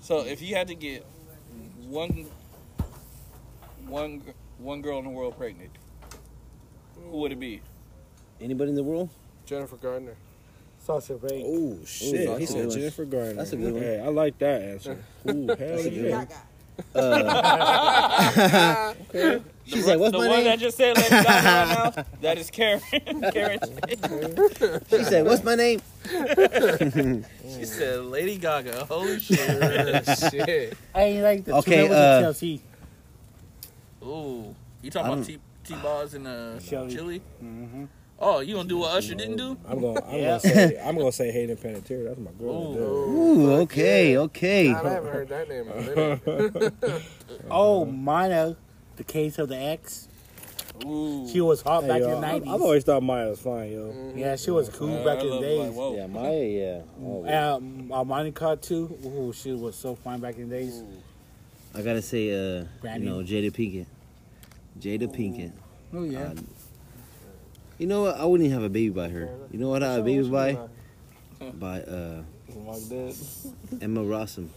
[0.00, 1.04] so if you had to get
[1.88, 2.26] one,
[3.86, 5.70] one, gr- one girl in the world pregnant,
[7.10, 7.60] who would it be?
[8.40, 9.08] Anybody in the world?
[9.46, 10.14] Jennifer Gardner.
[10.84, 11.44] Sasha Banks.
[11.46, 12.26] Oh shit!
[12.26, 12.70] that's he said.
[12.70, 13.34] Jennifer Garner.
[13.34, 13.82] That's a good one.
[13.82, 14.98] Hey, I like that answer.
[15.28, 16.24] Ooh, hell That's a good yeah!
[16.96, 18.94] Uh,
[19.64, 20.12] she said, "What's my name?
[20.12, 22.80] the my one name?" that just said Lady Gaga right now, that is Karen.
[23.32, 23.60] Karen.
[24.90, 28.86] She said, "What's my name?" She said Lady Gaga.
[28.86, 29.38] Holy shit.
[30.18, 30.76] Shit.
[30.94, 32.62] I ain't like the Okay, two members uh, of Chelsea.
[34.02, 34.54] Ooh.
[34.82, 36.94] You I talking about don't- T T-Boz and uh Chili.
[36.94, 37.22] chili?
[37.42, 37.84] Mm-hmm.
[38.18, 39.56] Oh, you gonna do what Usher didn't do?
[39.68, 40.26] I'm gonna, I'm Yeah.
[40.26, 42.04] gonna say, I'm gonna say Hayden Panettiere.
[42.06, 42.50] That's my girl.
[42.52, 43.40] Ooh.
[43.40, 44.72] Ooh, okay, okay.
[44.72, 47.02] God, I haven't heard that name in a minute.
[47.50, 48.56] Oh, Mono,
[48.96, 50.08] the case of the X.
[50.84, 51.28] Ooh.
[51.28, 52.54] She was hot Hey, back yo, in the I've, 90s.
[52.54, 54.12] I've always thought Maya was fine, yo.
[54.16, 55.76] yeah, she was cool Yeah, back I in the love, days.
[55.76, 55.96] like.
[55.96, 56.82] Yeah, Maya, yeah.
[57.04, 58.98] Oh, Um, uh, Monica too.
[59.04, 60.82] Ooh, she was so fine back in the days.
[61.74, 63.86] I gotta say, uh, you know, Jada Pinkett.
[64.80, 65.52] Jada Pinkett.
[65.94, 66.20] Oh yeah.
[66.22, 66.34] Uh,
[67.78, 68.16] you know what?
[68.16, 69.28] I wouldn't even have a baby by her.
[69.50, 70.58] You know what I have a baby by?
[71.58, 72.22] By uh,
[72.54, 73.14] Like.
[73.80, 74.48] Emmy Rossum.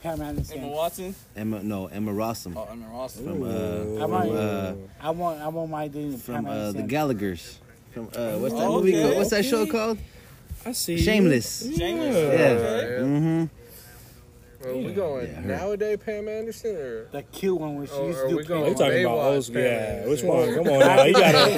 [0.00, 1.12] Pam Emma Watson.
[1.34, 2.54] Emma, no, Emmy Rossum.
[2.56, 3.24] Oh, Emma Watson.
[3.24, 5.40] From, uh, I might- from, uh, I want.
[5.40, 6.86] I want my doing from Pam uh, the Anderson.
[6.86, 7.58] Gallagher's.
[7.92, 9.16] From uh, what's that Oh, movie called?
[9.16, 9.98] What's that show called?
[10.64, 10.98] I see.
[11.00, 11.74] Shameless.
[11.76, 12.14] Shameless.
[12.14, 12.30] Yeah.
[12.30, 13.02] Okay.
[13.02, 13.44] Mm-hmm.
[14.64, 17.04] Are we going Yeah, nowadays Pam Anderson or?
[17.12, 19.18] the cute one where she Oh, used are to do we going- You talking about
[19.18, 19.54] Baywatch, old school?
[19.54, 20.06] Pam Yeah.
[20.08, 20.54] Which one?
[20.54, 21.02] Come on now.
[21.04, 21.56] You gotta, you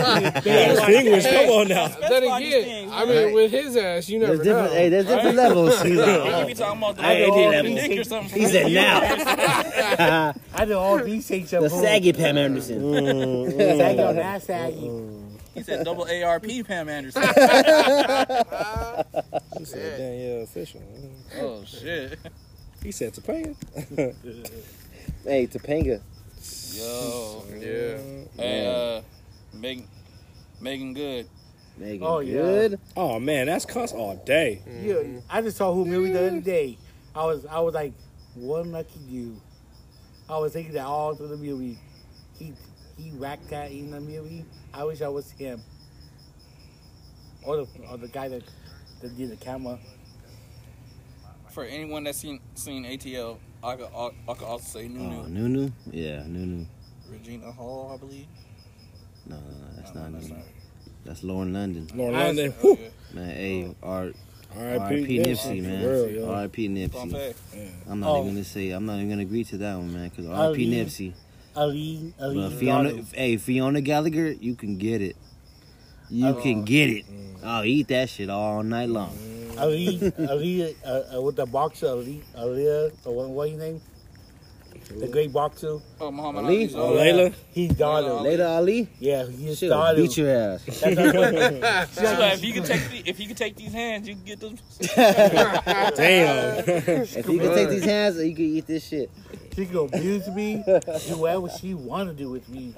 [0.54, 1.24] gotta distinguish.
[1.24, 1.88] Come on now.
[1.88, 3.24] Then again, I man.
[3.26, 4.68] mean, with his ass, you never There's know.
[4.74, 5.80] Hey, there's different levels.
[5.82, 8.38] He's You like, be talking about the I little did dick or something.
[8.38, 10.34] he said now.
[10.54, 11.50] I do all these things.
[11.50, 12.80] the saggy Pam Anderson.
[13.58, 14.90] Saggy or not saggy.
[15.54, 17.22] He said double ARP Pam Anderson.
[17.22, 17.28] He
[19.64, 20.82] said Danielle official.
[21.40, 22.18] oh shit.
[22.82, 23.56] He said Topanga.
[25.24, 26.00] Hey, Topanga.
[26.72, 27.44] Yo.
[27.58, 27.98] Yeah.
[28.42, 29.02] Hey, uh,
[29.54, 29.86] Meagan,
[30.62, 31.26] Meagan Good.
[31.76, 32.40] Meagan Oh, yeah.
[32.40, 32.80] Good.
[32.96, 34.62] Oh man, that's cuss all day.
[34.82, 36.78] Yeah, I just saw who movie the other day.
[37.14, 37.44] I was.
[37.44, 37.92] I was like,
[38.34, 39.36] one lucky you.
[40.28, 41.78] I was thinking that all through the movie.
[42.38, 42.54] He
[42.96, 44.44] he whacked that in the movie.
[44.72, 45.60] I wish I was him.
[47.44, 48.42] Or the or the guy that
[49.02, 49.78] that did the camera.
[51.52, 55.22] For anyone that's seen seen ATL, I could, I could also say Nunu.
[55.22, 55.48] Oh, Nunu.
[55.48, 55.72] Nunu.
[55.90, 56.64] Yeah, Nunu.
[57.10, 58.26] Regina Hall, I believe.
[59.26, 60.36] No, no, no, that's No, not that's Nunu.
[60.38, 60.46] not.
[61.04, 61.88] That's Lauren London.
[61.94, 62.54] Lauren I- London.
[62.62, 62.88] Oh, yeah.
[63.14, 64.12] Man, hey, R-
[64.56, 64.78] R.I.P.
[64.78, 65.18] R.I.P.
[65.18, 65.82] Nipsey, man.
[65.82, 66.30] For real, yo.
[66.30, 66.68] R.I.P.
[66.68, 66.92] Nipsey.
[66.92, 67.34] Pompeii.
[67.88, 68.20] I'm not Oh.
[68.22, 68.70] even gonna say.
[68.70, 70.08] I'm not even gonna agree to that one, man.
[70.08, 70.36] Because Ali.
[70.46, 70.70] R.I.P.
[70.70, 71.12] Nipsey.
[71.56, 75.16] Ali, Ali, But Fiona, hey, Fiona Gallagher, you can get it.
[76.08, 76.34] You Oh.
[76.34, 77.04] can get it.
[77.42, 79.10] I'll eat that shit all night long.
[79.10, 79.29] Mm-hmm.
[79.60, 83.80] Ali, Ali, uh, uh, with the boxer, Ali, Ali, uh, what, what his name?
[84.98, 85.78] The great boxer.
[86.00, 86.56] Oh, Muhammad Ali?
[86.56, 86.94] Ali's Oh, daughter.
[86.96, 87.30] Laila.
[87.52, 88.06] His daughter.
[88.08, 88.20] Yeah.
[88.20, 89.96] Later, Ali, Yeah, his she'll daughter.
[90.02, 90.64] beat your ass.
[90.80, 94.24] That's what- if you can take the, if you can take these hands, you can
[94.24, 94.56] get them.
[94.96, 96.64] Damn.
[96.68, 99.10] If you can take these hands, you can eat this shit.
[99.54, 102.74] She can abuse me, do whatever she want to do with me.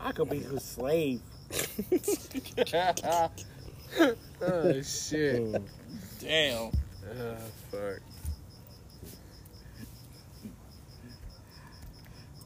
[0.00, 1.20] I could be her slave.
[4.42, 5.62] Oh shit.
[6.20, 6.70] Damn.
[7.04, 7.36] Ah,
[7.70, 8.00] fuck.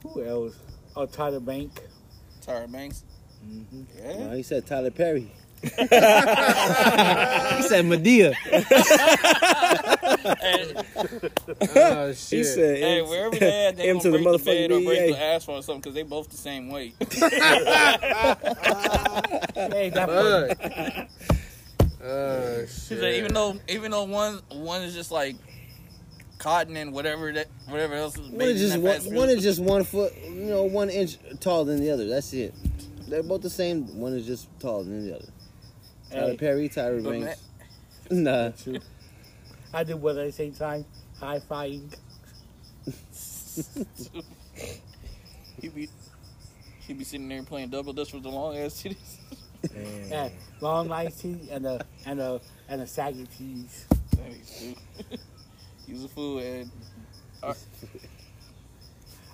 [0.03, 0.57] Who else?
[0.97, 1.81] Oh, Tyler Bank.
[2.45, 3.05] Tyra Banks.
[3.47, 3.83] Mm-hmm.
[3.99, 4.19] Yeah.
[4.27, 5.31] No, he said Tyler Perry.
[5.63, 5.85] he said
[7.85, 8.33] Madea.
[10.41, 10.75] Hey,
[11.77, 12.39] Oh shit.
[12.39, 14.75] He said, hey, wherever they at, they M gonna to the break the bed or
[14.81, 15.13] motherfucking break DEA.
[15.13, 16.95] the asphalt or something because they both the same weight.
[19.55, 21.09] Hey, that
[22.01, 22.11] part.
[22.11, 22.11] Fuck.
[22.11, 23.15] Oh She's shit.
[23.15, 25.37] even though even though one one is just like
[26.39, 29.85] cotton and whatever that whatever else is One is just one, one is just one
[29.85, 32.09] foot, you know, one inch taller than the other.
[32.09, 32.55] That's it.
[33.09, 33.99] They're both the same.
[33.99, 35.29] One is just taller than the other.
[36.11, 37.41] Tyler Hey, Perry, Tyra But Banks.
[38.13, 38.51] Nah.
[39.73, 40.85] I do what at the same time.
[41.21, 41.95] High fiving.
[45.61, 45.89] he be
[46.81, 49.19] he be sitting there playing double dutch with the long ass titties.
[50.11, 50.29] Yeah,
[50.61, 53.87] long nice tea and a and a and a saggy tees.
[55.87, 56.71] He's a fool and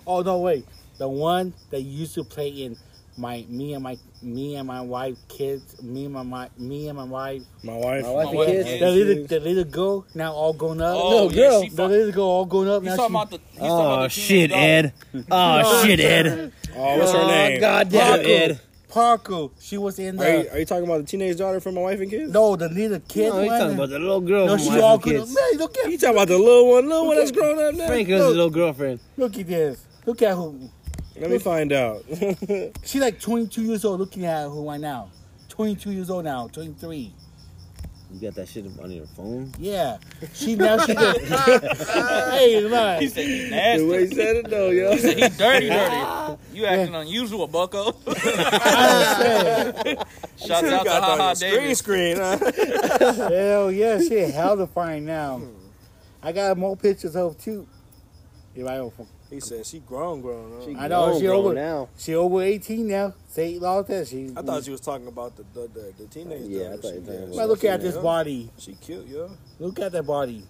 [0.05, 0.65] Oh no, wait.
[0.97, 2.77] The one that used to play in
[3.17, 5.81] my me and my me and my wife kids.
[5.81, 7.41] Me and my, my me and my wife.
[7.63, 8.03] my wife.
[8.03, 8.69] My wife My and wife kids.
[8.69, 10.95] and The little the little girl now all grown up.
[10.97, 11.63] oh no, yeah, girl.
[11.63, 12.95] she the fuck, little girl all grown up he's now.
[12.97, 14.93] talking she- about the he's talking about Oh the shit, teenage Ed.
[15.31, 16.51] Oh shit, Ed.
[16.75, 17.59] Oh, what's her oh, name?
[17.59, 18.61] God damn it, Ed.
[18.97, 19.47] Parker.
[19.59, 21.99] She was in Are you, are you talking about the teenage daughter from my wife
[22.01, 22.31] and kids?
[22.33, 23.59] no the little kid No, he's one.
[23.59, 25.27] talking about the little girl no, from she my all wife and grown up.
[25.27, 25.35] kids.
[25.35, 27.87] Man, look at You talking about the little one, little one that's grown up now?
[27.87, 28.99] Frank is his little girlfriend.
[29.17, 29.85] look at this.
[30.07, 30.69] Look at who.
[31.19, 32.03] Let me find out.
[32.85, 33.99] She's like 22 years old.
[33.99, 35.09] Looking at who right now.
[35.49, 36.47] 22 years old now.
[36.47, 37.11] 23.
[38.17, 39.51] You got that shit on your phone?
[39.59, 39.97] Yeah,
[40.33, 41.19] she now she just
[42.31, 42.99] hey man.
[42.99, 43.85] He said he's nasty.
[43.85, 44.91] The way he said it though, yo.
[44.93, 46.37] He said he's dirty, dirty.
[46.53, 47.95] You acting unusual, Bucko.
[48.07, 50.03] I
[50.37, 51.77] Shouts You out to got that on your screen Davis.
[51.77, 53.29] screen, huh?
[53.29, 55.43] Hell yeah, she to find now.
[56.23, 57.67] I got more pictures of too.
[58.55, 58.93] If I don't,
[59.29, 60.53] He said she grown, grown.
[60.59, 60.65] Huh?
[60.65, 61.89] She I know, grown, she grown over- now.
[61.97, 63.13] she over eighteen now.
[63.27, 64.07] Say all that.
[64.07, 64.31] She.
[64.37, 66.43] I thought she was talking about the the, the, the teenage.
[66.43, 68.01] Yeah, I thought you were talking yeah, about- Well, look at this yeah.
[68.01, 68.49] body.
[68.57, 69.29] She cute, yo.
[69.59, 70.43] Look at that body.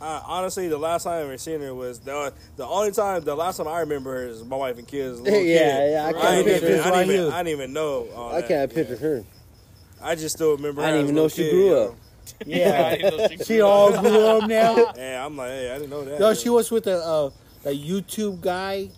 [0.00, 3.24] I, honestly, the last time I ever seen her was the the only time.
[3.24, 5.20] The last time I remember her is my wife and kids.
[5.24, 5.46] Yeah, kid.
[5.92, 7.32] yeah, I I, can't didn't picture even, I, didn't even.
[7.32, 8.08] I didn't even know.
[8.14, 8.48] all I that.
[8.48, 9.24] can't picture her.
[10.02, 10.82] I just still remember.
[10.82, 11.84] I her didn't as even know little she kid, grew yo.
[11.88, 11.94] up.
[12.46, 14.92] Yeah, I didn't know she she all grew up now.
[14.96, 16.20] Yeah, I'm like, hey, I didn't know that.
[16.20, 16.34] No, yo.
[16.34, 17.30] she was with a uh,
[17.62, 18.90] the YouTube guy,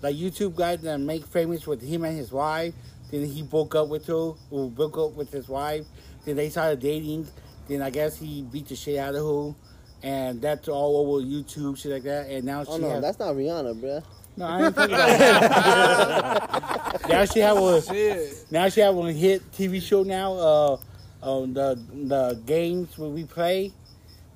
[0.00, 2.74] the YouTube guy that make famous with him and his wife.
[3.10, 5.84] Then he broke up with her, or broke up with his wife.
[6.24, 7.26] Then they started dating.
[7.68, 9.54] Then I guess he beat the shit out of her,
[10.02, 12.28] and that's all over YouTube, shit like that.
[12.30, 14.02] And now she Oh no, have, that's not Rihanna, bruh.
[14.36, 17.00] no, I ain't talking about that.
[17.08, 18.46] now she have a Shit.
[18.50, 20.32] now she have a hit TV show now.
[20.34, 20.76] Uh,
[21.22, 23.72] on the the games where we play.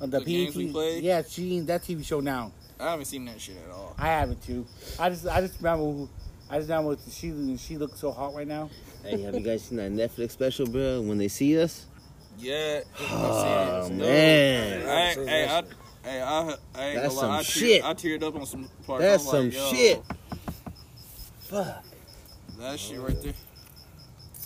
[0.01, 1.01] On the, The games we play?
[1.01, 2.53] Yeah, she that TV show now.
[2.79, 3.95] I haven't seen that shit at all.
[3.99, 4.67] I haven't too.
[4.99, 6.09] I just I just remember who-
[6.49, 8.71] I just remember she she looks so hot right now.
[9.03, 11.01] Hey, have you guys seen that Netflix special, bro?
[11.01, 11.87] When they see us?
[12.39, 12.81] Yeah.
[13.01, 14.87] Oh, ah, Dude, man.
[14.87, 15.63] I, hey, I,
[16.05, 16.41] hey, I,
[16.75, 17.39] I ain't That's gonna lie.
[17.39, 17.85] I, some teared, shit.
[17.85, 19.03] I teared up on some parts.
[19.03, 20.03] That's I was like, some yo, shit.
[21.41, 21.85] Fuck.
[22.59, 23.35] That shit right there.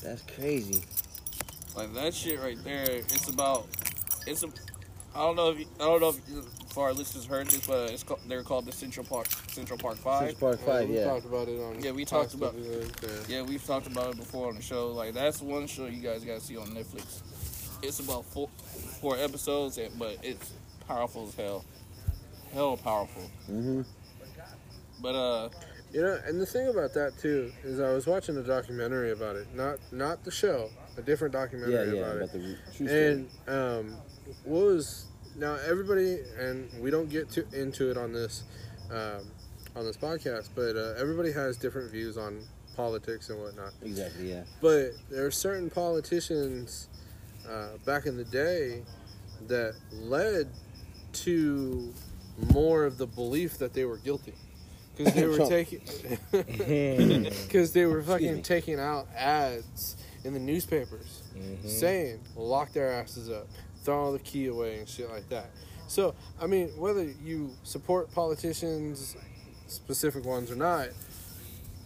[0.02, 0.82] That's crazy.
[1.80, 2.84] Like that shit right there.
[2.90, 3.66] It's about.
[4.26, 4.48] It's a.
[5.14, 7.66] I don't know if you, I don't know if, you- if our listeners heard this,
[7.66, 10.28] but it's called, they're called the Central Park Central Park Five.
[10.30, 11.04] Central Park Five, we yeah.
[11.04, 11.82] talked about it on.
[11.82, 13.38] Yeah, we talked about- possibly, yeah.
[13.38, 14.88] Yeah, we've talked about it before on the show.
[14.92, 17.22] Like that's one show you guys gotta see on Netflix.
[17.82, 18.48] It's about four
[19.00, 20.52] four episodes, and- but it's
[20.86, 21.64] powerful as hell.
[22.52, 23.22] Hell powerful.
[23.50, 23.82] Mm-hmm.
[25.02, 25.48] But uh,
[25.92, 29.34] You know, and the thing about that too is I was watching a documentary about
[29.34, 32.04] it, not not the show, a different documentary yeah.
[32.04, 32.80] about About it.
[32.80, 33.96] And um,
[34.44, 38.44] what was now everybody, and we don't get to, into it on this
[38.90, 39.26] um,
[39.76, 42.40] on this podcast, but uh, everybody has different views on
[42.76, 43.72] politics and whatnot.
[43.82, 44.42] exactly, yeah.
[44.60, 46.88] But there are certain politicians
[47.48, 48.82] uh, back in the day
[49.48, 50.48] that led
[51.12, 51.92] to
[52.52, 54.34] more of the belief that they were guilty
[54.96, 55.80] because they were taking
[57.42, 61.22] because they were fucking taking out ads in the newspapers
[61.64, 63.46] saying lock their asses up,
[63.84, 65.50] throw all the key away and shit like that.
[65.88, 69.16] So I mean, whether you support politicians,
[69.66, 70.88] specific ones or not,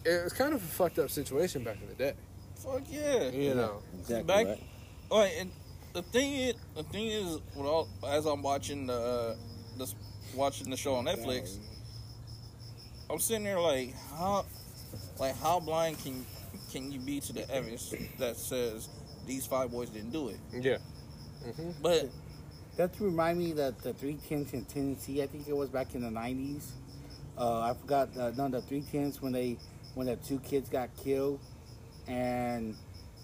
[0.03, 2.13] it was kind of a fucked up situation back in the day.
[2.55, 3.29] fuck yeah.
[3.29, 3.81] You know.
[3.99, 4.23] Exactly.
[4.23, 4.63] Back- right.
[5.11, 5.51] Oh, and
[5.93, 9.35] the thing is, the thing is, with all, as I'm watching the uh,
[9.77, 9.95] this
[10.35, 11.57] watching the show on Netflix,
[13.09, 14.45] I'm sitting there like, how,
[15.19, 16.25] like how blind can
[16.75, 18.89] can you be to the evidence that says
[19.25, 20.39] these five boys didn't do it?
[20.51, 20.77] Yeah.
[21.81, 22.09] But
[22.75, 26.01] That remind me that the three tens in Tennessee, I think it was back in
[26.01, 26.73] the nineties.
[27.37, 29.57] Uh, I forgot uh, no the three tens when they
[29.93, 31.39] when the two kids got killed,
[32.07, 32.75] and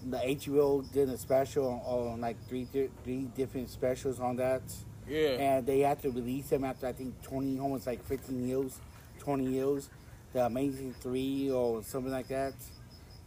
[0.09, 4.61] the HBO did a special on, on like three di- three different specials on that,
[5.09, 8.79] yeah, and they had to release them after I think twenty almost like fifteen years,
[9.19, 9.89] twenty years.
[10.33, 12.53] The Amazing Three or something like that.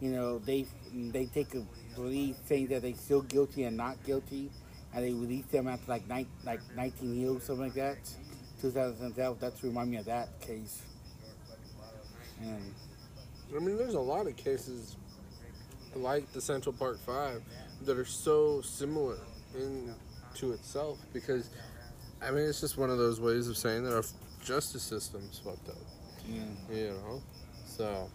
[0.01, 1.63] You know they they take a
[1.95, 4.49] plea saying that they're still guilty and not guilty
[4.95, 7.97] and they release them after like nine, like 19 years, something like that.
[8.61, 9.39] 2012.
[9.39, 10.81] That's remind me of that case.
[12.41, 12.73] And
[13.55, 14.95] I mean, there's a lot of cases
[15.95, 17.41] like the Central Park Five
[17.83, 19.17] that are so similar
[19.57, 19.93] in
[20.35, 21.49] to itself because,
[22.21, 24.03] I mean, it's just one of those ways of saying that our
[24.43, 25.75] justice system's fucked up.
[26.27, 26.43] yeah,
[26.73, 27.21] You know,
[27.65, 28.09] so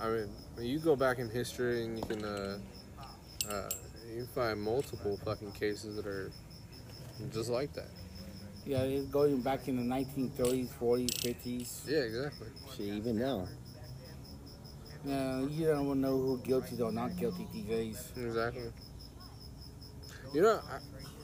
[0.00, 0.28] I mean,
[0.58, 2.58] you go back in history and you can, uh,
[3.50, 3.70] uh,
[4.14, 6.30] you find multiple fucking cases that are
[7.32, 7.88] just like that.
[8.64, 11.88] yeah, it's going back in the 1930s, 40s, 50s.
[11.88, 12.48] Yeah, exactly.
[12.76, 13.46] Shit, even now.
[15.04, 18.12] Yeah, you don't want to know who guilty or not guilty these days.
[18.16, 18.70] Exactly.
[20.34, 20.78] You know, I,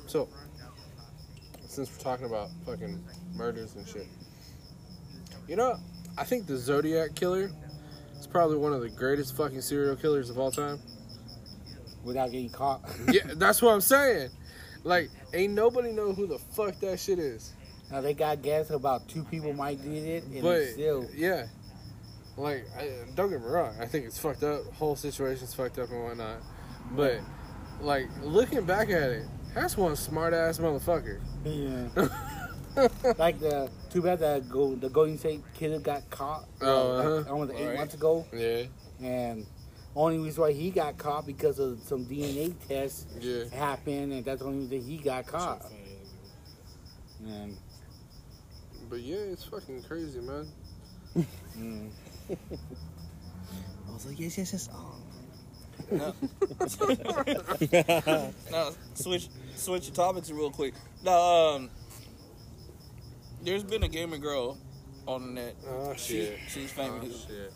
[0.06, 0.28] so
[1.66, 3.02] since we're talking about fucking
[3.34, 4.06] murders and shit,
[5.46, 5.78] you know,
[6.16, 7.50] I think the Zodiac killer
[8.26, 10.78] is probably one of the greatest fucking serial killers of all time.
[12.04, 12.82] Without getting caught.
[13.12, 14.30] Yeah, that's what I'm saying.
[14.84, 17.52] Like, ain't nobody know who the fuck that shit is.
[17.90, 21.46] now they got guess about two people might did it, and But still yeah,
[22.36, 23.74] like, I, don't get me wrong.
[23.80, 24.62] I think it's fucked up.
[24.74, 26.38] Whole situation's fucked up and whatnot.
[26.92, 27.20] But
[27.80, 29.24] like looking back at it,
[29.54, 31.20] that's one smart ass motherfucker.
[31.44, 32.08] Yeah.
[33.18, 36.44] like the too bad that go the Golden State kid got caught.
[36.60, 37.32] Oh, uh, uh-huh.
[37.32, 37.76] almost eight Right.
[37.78, 38.64] months ago, Yeah,
[39.00, 39.46] and
[39.94, 43.44] only reason why he got caught because of some DNA tests yeah.
[43.52, 45.64] happened, and that's the only reason he got caught.
[47.26, 47.56] And
[48.90, 50.46] But yeah, it's fucking crazy, man.
[51.58, 51.88] mm,
[52.30, 54.68] I was like, yes, yes, yes.
[54.72, 54.92] Oh.
[58.50, 60.74] now switch switch the topics real quick.
[61.04, 61.20] Now,
[61.54, 61.70] um,
[63.42, 64.58] there's been a gamer girl
[65.06, 65.56] on the net.
[65.68, 66.38] Oh She, shit.
[66.48, 67.26] she's Oh famous.
[67.26, 67.52] shit.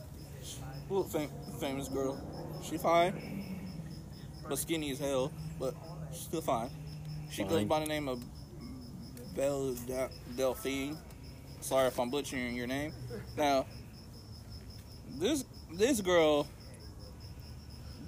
[0.89, 2.21] Well, fam- famous girl.
[2.63, 3.59] She fine,
[4.49, 5.33] but skinny as hell.
[5.59, 5.75] But
[6.13, 6.71] she's still fine.
[7.31, 8.23] She goes by the name of
[9.37, 10.97] Belle De- Delphine.
[11.61, 12.93] Sorry if I'm butchering your name.
[13.37, 13.67] Now,
[15.19, 16.47] this this girl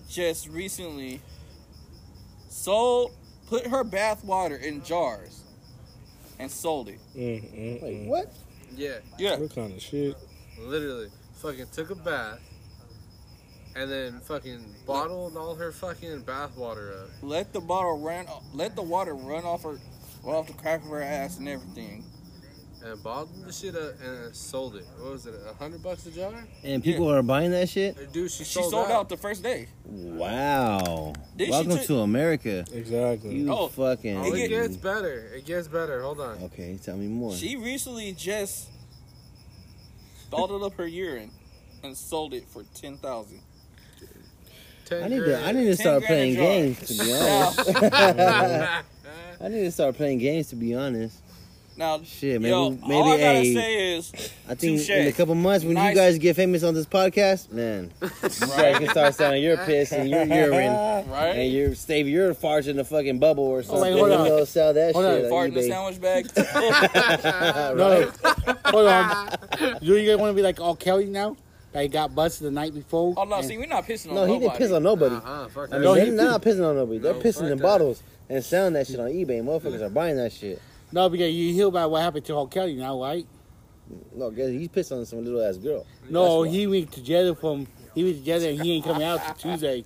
[0.08, 1.20] just recently
[2.48, 3.12] sold,
[3.48, 5.41] put her bath water in jars,
[6.42, 6.98] and sold it.
[7.16, 8.06] Mm, mm, Wait, mm.
[8.08, 8.32] what?
[8.76, 10.16] Yeah, Yeah, What kind of shit?
[10.58, 12.40] literally, fucking took a bath,
[13.76, 17.08] and then fucking bottled all her fucking bath water up.
[17.22, 19.78] let the bottle run, let the water run off her,
[20.22, 22.04] run off the crack of her ass and everything.
[22.84, 24.84] And bottled the shit up and sold it.
[24.98, 25.34] What was it?
[25.48, 26.32] A hundred bucks a jar?
[26.64, 27.96] And people are buying that shit?
[27.96, 28.92] Uh, Dude, she She sold, sold, out.
[28.92, 29.08] out.
[29.08, 29.68] the first day.
[29.86, 31.12] Wow.
[31.36, 32.64] Then she Welcome took- to America.
[32.72, 33.36] Exactly.
[33.36, 34.16] You Oh, fucking.
[34.16, 35.30] Oh, It it gets better.
[35.34, 36.02] It gets better.
[36.02, 36.38] Hold on.
[36.44, 37.34] Okay, tell me more.
[37.34, 38.68] She recently just
[40.30, 41.30] bottled up her urine
[41.84, 43.40] and sold it for ten thousand.
[44.84, 45.40] Ten I need to.
[45.44, 46.44] I need to 10 start grand a playing jar.
[46.44, 46.78] games.
[46.88, 48.84] To be honest,
[49.40, 50.48] I need to start playing games.
[50.48, 51.21] To be honest,
[51.76, 52.40] now shit.
[52.40, 52.94] Maybe, yo, maybe.
[52.94, 54.12] all I gotta hey, say is,
[54.48, 54.90] I think touche.
[54.90, 58.78] in a couple months when you guys get famous on this podcast, man, you guys
[58.78, 60.72] can start selling your piss and your urine
[61.10, 61.34] right?
[61.36, 63.82] and your stave your farts in the fucking bubble or oh, something.
[63.82, 64.28] wait, hold you on.
[64.28, 65.20] know, sell that Hold on.
[65.20, 65.30] shit.
[65.30, 66.30] Fart on in the sandwich bag.
[67.76, 68.10] no,
[68.66, 69.78] hold on.
[69.80, 70.76] Do you guys want to be like R.
[70.76, 71.36] Kelly now?
[71.72, 73.14] That he got busted the night before.
[73.16, 74.48] oh no, and- see, we're not pissing on No, he nobody.
[74.48, 75.14] didn't piss on nobody.
[75.14, 76.98] Uh-huh, fuck I mean, No, they're not pissing on nobody.
[76.98, 77.62] They're No, pissing fuck in that.
[77.62, 79.42] bottles and selling that shit on eBay.
[79.42, 80.60] Motherfuckers are buying that shit.
[80.92, 82.46] No, because you hear about what happened to R.
[82.46, 83.26] Kelly now, right?
[84.14, 85.86] No, guess he's pissed on some little ass girl.
[86.08, 87.66] No, he went to jail from.
[87.94, 89.84] He went to jail and he ain't coming out till Tuesday.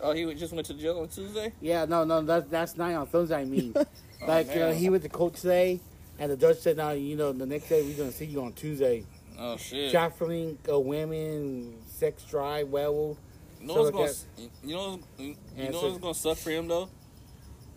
[0.00, 1.52] Oh, he just went to jail on Tuesday.
[1.60, 3.36] Yeah, no, no, that's that's not on Thursday.
[3.36, 3.72] I mean,
[4.26, 5.80] like uh, he went to court today,
[6.18, 8.52] and the judge said, "Now, you know, the next day we're gonna see you on
[8.52, 9.04] Tuesday."
[9.38, 9.90] Oh shit.
[9.90, 13.18] Trafficking uh, women, sex drive, werewolf.
[13.60, 16.68] You know what's gonna, you know, you And know so- what's gonna suck for him
[16.68, 16.88] though.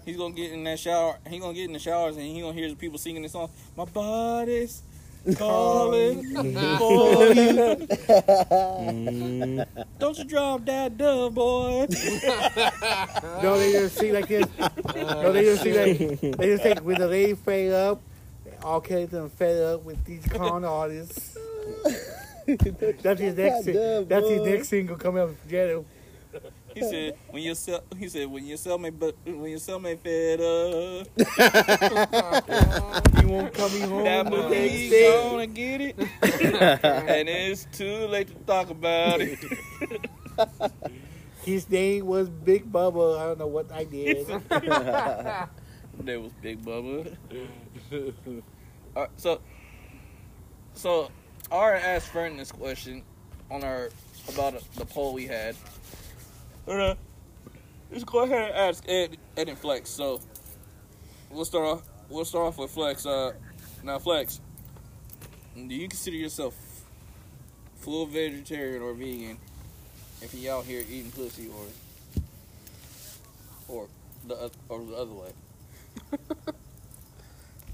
[0.07, 1.17] He's gonna get in that shower.
[1.29, 3.49] He gonna get in the showers and he gonna hear the people singing this song.
[3.75, 4.81] My body's
[5.35, 7.75] calling for you.
[8.87, 9.65] Mm,
[9.99, 11.87] Don't you drop that dove, boy.
[13.43, 14.45] No, they just see like this.
[14.95, 18.01] no, they just see like they just think when the lady fed up,
[18.63, 21.37] all kids done fed up with these con artists.
[22.45, 23.65] that's his next.
[24.07, 25.85] That's his next single coming up from jail.
[26.77, 30.39] He said when your cell, he said when your cellmate, but when your cellmate fed
[30.41, 31.07] up,
[33.19, 34.03] He won't come home.
[34.03, 35.95] that movie gonna get it,
[36.83, 39.39] and it's too late to talk about it.
[41.43, 43.19] His name was Big Bubba.
[43.19, 44.27] I don't know what I did.
[44.27, 45.49] That
[46.21, 47.15] was Big Bubba.
[47.91, 48.43] Alright,
[48.95, 49.39] uh, so,
[50.75, 51.09] so
[51.51, 53.01] I asked Fern this question
[53.49, 53.89] on our
[54.29, 55.55] about the poll we had.
[56.67, 56.95] Uh,
[57.89, 59.89] Let's go ahead and ask Ed, Ed and Flex.
[59.89, 60.19] So
[61.29, 61.83] we'll start off.
[62.09, 63.05] We'll start off with Flex.
[63.05, 63.31] Uh,
[63.83, 64.41] now Flex,
[65.55, 66.53] do you consider yourself
[67.77, 69.37] full vegetarian or vegan
[70.21, 71.65] if you out here eating pussy or
[73.69, 73.87] or
[74.27, 75.31] the or the other way?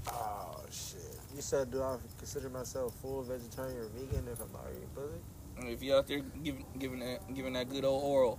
[0.06, 1.18] Oh shit!
[1.34, 5.72] You said, do I consider myself full vegetarian or vegan if I'm not eating pussy?
[5.72, 8.38] If you out there giving giving that giving that good old oral.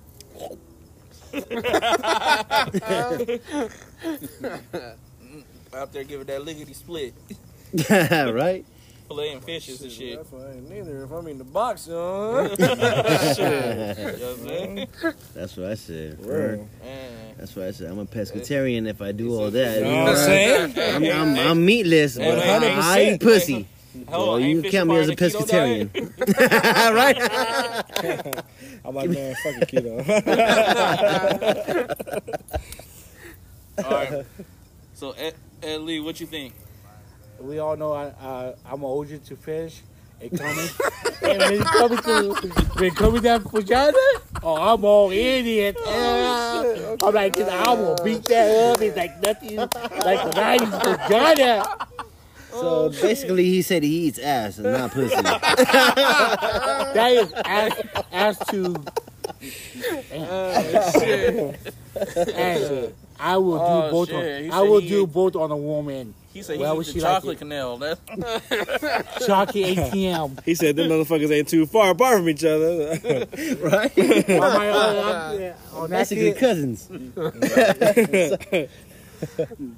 [5.73, 7.13] Out there giving that lickety split,
[7.89, 8.65] right?
[9.09, 10.17] filleting fishes and shit.
[10.17, 11.03] That's why I ain't neither.
[11.03, 12.41] If I'm in the box, you know.
[12.57, 14.87] You know what I'm saying?
[15.35, 16.19] That's what I said.
[16.19, 16.67] Word.
[16.83, 17.35] Man.
[17.37, 17.91] That's what I said.
[17.91, 19.77] I'm a pescatarian if I do all that.
[19.77, 20.73] You know what I'm saying?
[21.05, 23.67] I'm, I'm, I'm meatless, but I, hey, I eat pussy.
[24.09, 25.93] Hell, Well, you fish count me as a of the keto diet?
[25.93, 26.95] pescatarian.
[26.95, 28.43] right?
[28.85, 30.05] I'm like, man, fuck it, keto.
[33.83, 34.25] All right.
[34.93, 35.33] So Ed,
[35.63, 36.53] Ed Lee, what you think?
[37.39, 39.81] We all know I, uh, I'm allergic to fish.
[40.21, 40.69] It coming,
[41.23, 42.33] and when it coming to
[42.79, 43.97] when coming down vagina,
[44.43, 45.75] oh, I'm all idiot.
[45.79, 45.85] it.
[45.85, 48.81] Uh, I'm like, I will beat that up.
[48.81, 51.87] It's like nothing, like the 90s vagina.
[52.59, 55.15] So basically, he said he eats ass and not pussy.
[56.95, 57.73] That is as,
[58.11, 58.75] as to.
[62.33, 64.09] Hey, I will do Oh, both.
[64.09, 64.43] shit.
[64.45, 66.13] He On, I said will he do ate- both on a woman.
[66.33, 67.39] He said Well, he would used she the like chocolate it?
[67.39, 67.77] canal.
[67.77, 68.01] That's
[69.25, 70.43] Chalky ATM.
[70.43, 72.89] He said them motherfuckers ain't too far apart from each other.
[73.61, 73.97] right?
[73.97, 76.37] on my, uh, yeah, on that Basically shit.
[76.39, 76.89] cousins.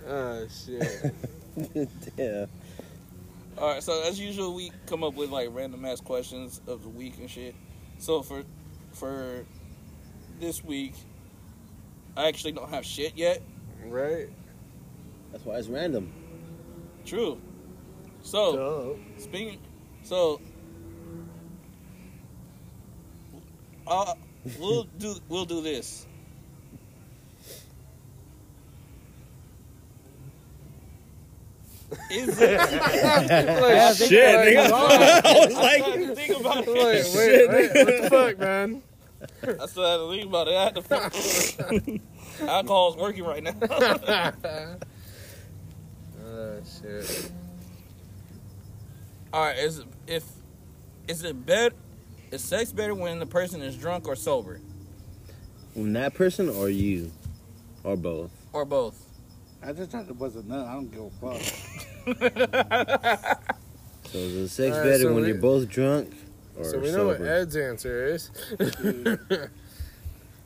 [0.08, 1.14] Oh shit.
[2.18, 2.46] Yeah.
[3.58, 6.90] All right, so as usual, we come up with like random ass questions of the
[6.90, 7.56] week and shit.
[7.98, 8.44] So for
[8.94, 9.46] for
[10.40, 10.94] this week,
[12.16, 13.42] I actually don't have shit yet.
[13.84, 14.30] Right?
[15.32, 16.14] That's why it's random.
[17.04, 17.42] True.
[18.22, 19.60] So speaking,
[20.04, 20.40] so
[23.88, 24.14] uh,
[24.60, 26.06] we'll do we'll do this.
[32.12, 32.60] Is it?
[33.98, 34.72] Shit, nigga.
[35.26, 36.74] I was like, think about it.
[37.16, 38.82] Wait, wait, wait, what the fuck, man?
[39.62, 40.56] I still had to think about it.
[40.56, 40.82] I had to.
[40.82, 43.54] fuck- Alcohol's working right now.
[46.30, 47.32] Oh shit.
[49.34, 50.24] All right, is it, if
[51.08, 51.74] is it better?
[52.32, 54.60] Is sex better when the person is drunk or sober,
[55.74, 57.12] When that person or you,
[57.86, 58.32] or both.
[58.52, 59.02] or both?
[59.64, 60.68] I just thought it was a nut.
[60.68, 61.42] I don't give a fuck.
[64.10, 66.14] So is the sex Alright, better so when we- you're both drunk
[66.58, 67.20] or So we know what?
[67.22, 68.32] Ed's answer is.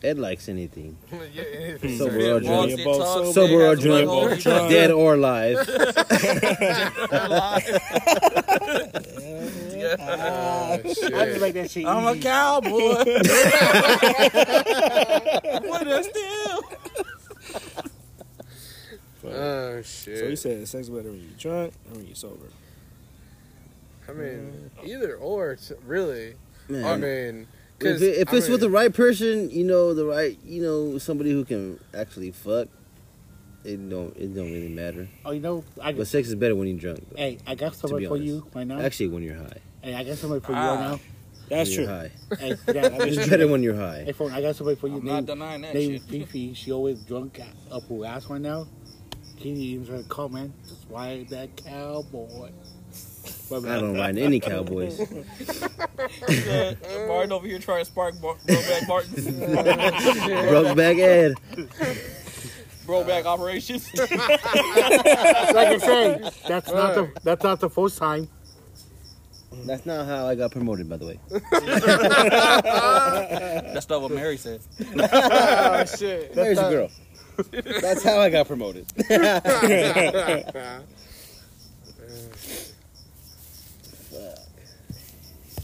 [0.04, 0.98] Ed likes anything.
[1.32, 1.96] yeah, anything.
[2.00, 2.70] Sober or drunk.
[2.72, 3.68] You're both talks, sober.
[3.68, 4.10] or drunk.
[4.10, 4.68] butthole.
[4.68, 5.58] Dead or alive.
[10.00, 11.02] Oh, I just
[11.42, 11.86] like that shit.
[11.86, 12.70] I'm a cowboy.
[15.68, 16.62] what a steal.
[19.44, 22.46] Oh so he said sex better when you drunk or when you sober.
[24.10, 26.34] I mean, either or, t- really.
[26.68, 26.84] Man.
[26.86, 27.48] I mean,
[27.80, 30.62] if, 'cause, it- if I it's with the right person, you know, the right, you
[30.62, 32.68] know, somebody who can actually fuck,
[33.64, 35.08] it don't, it don't really matter.
[35.24, 37.00] Oh, you know, I But sex is better when you're drunk.
[37.10, 37.18] Though.
[37.18, 38.26] hey, I got somebody for honest.
[38.28, 38.80] you right now.
[38.82, 39.58] Actually, when you're high.
[39.82, 40.74] Hey, I got somebody for you Ah.
[40.76, 41.00] right now.
[41.50, 41.84] That's when true.
[41.86, 42.12] You're high.
[42.40, 44.04] Hey, yeah, It's better when you're high.
[44.06, 44.96] Hey, phone, I got somebody for you.
[44.98, 46.02] I'm not denying that name shit.
[46.04, 46.54] Fifi.
[46.54, 47.40] She always drunk
[47.70, 48.68] up her ass right now.
[49.42, 50.30] Can you even try to call.
[50.30, 52.52] Just ride that cowboy.
[53.52, 55.00] I don't ride any cowboys.
[57.08, 59.14] Martin over here trying to spark Bar- Broback Martin.
[60.52, 61.34] Oh, Brokeback Ed.
[62.86, 63.90] Broback operations.
[63.98, 64.12] Like
[65.56, 68.28] I said, that's not the that's not the first time.
[69.66, 71.20] That's not how I got promoted, by the way.
[73.74, 74.62] That's not what Mary said.
[74.80, 76.34] oh shit.
[76.34, 76.90] There's a girl.
[77.52, 78.86] That's how I got promoted.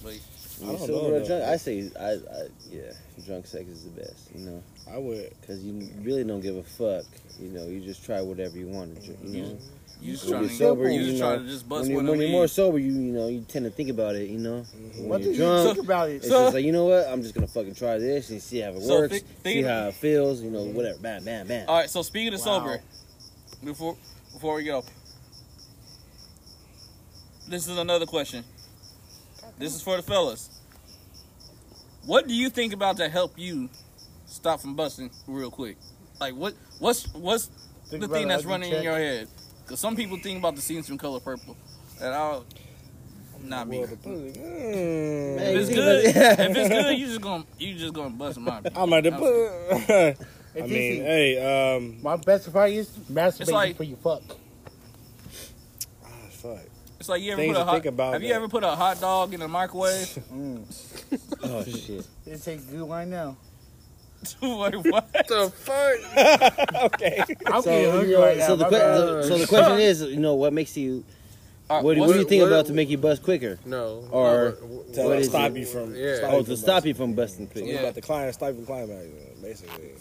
[0.03, 0.19] But
[0.63, 1.43] I don't know, or drunk?
[1.43, 2.91] I say, I, I, yeah,
[3.25, 4.30] drunk sex is the best.
[4.34, 5.30] You know, I would.
[5.41, 7.05] because you really don't give a fuck.
[7.39, 9.19] You know, you just try whatever you want to drink.
[9.23, 9.57] You know,
[10.02, 11.82] you just when trying you're to, sober, you you just know, trying to just bust
[11.82, 14.16] when you're, one when you're more sober, you you know, you tend to think about
[14.16, 14.30] it.
[14.30, 15.00] You know, mm-hmm.
[15.00, 16.16] when What do you're you drunk, think about it?
[16.18, 18.70] it's just like you know what, I'm just gonna fucking try this and see how
[18.72, 20.41] it So works, thi- see think- how it feels.
[20.41, 20.76] You know, mm-hmm.
[20.76, 21.00] whatever.
[21.00, 21.66] Bam, bam, bam.
[21.68, 22.60] All right, so speaking of Wow.
[22.60, 22.82] sober,
[23.64, 23.98] before
[24.34, 24.84] before we go,
[27.48, 28.43] this is another question.
[29.58, 30.50] This is for the fellas.
[32.06, 33.70] What do you think about to help you
[34.28, 35.78] stop from busting real quick?
[36.20, 37.50] Like what what's what's
[37.89, 39.28] Think the thing that's ugly running in your head?
[39.68, 41.57] Because some people think about the scenes from Color Purple,
[42.01, 42.45] and I'll
[43.43, 43.80] not be.
[43.80, 43.89] Mm.
[43.89, 44.05] If
[45.36, 46.15] Man, it's good, if
[46.55, 48.55] it's good, you just gonna you just gonna bust my.
[48.55, 48.68] out.
[48.78, 49.11] I'm at the.
[49.11, 50.26] Put,
[50.63, 54.22] I mean, hey, um, My best advice is masturbate like- before you fuck.
[56.05, 56.59] ah, fuck.
[56.97, 59.01] It's like you ever Things put a hot, about have you ever put a hot
[59.01, 60.18] dog in a microwave?
[61.43, 62.07] Oh shit.
[62.26, 63.38] It tastes good right now.
[64.41, 65.13] Wait, what?
[65.13, 66.76] the fuck?
[66.93, 67.24] okay.
[67.45, 68.55] I'm So, getting you know, right now.
[68.55, 71.03] the, que- the so the question is, you know, what makes you?
[71.70, 73.59] All right, What, what what's- do you think what- about to make you bust quicker?
[73.65, 74.07] No.
[74.11, 75.57] Or- what- To What is stop it?
[75.57, 75.95] you from.
[75.95, 76.18] Yeah.
[76.18, 76.88] stop Oh, to from stop busting.
[76.89, 77.68] you from busting quicker.
[77.68, 79.05] Something about the client, stifle climax,
[79.41, 79.91] basically.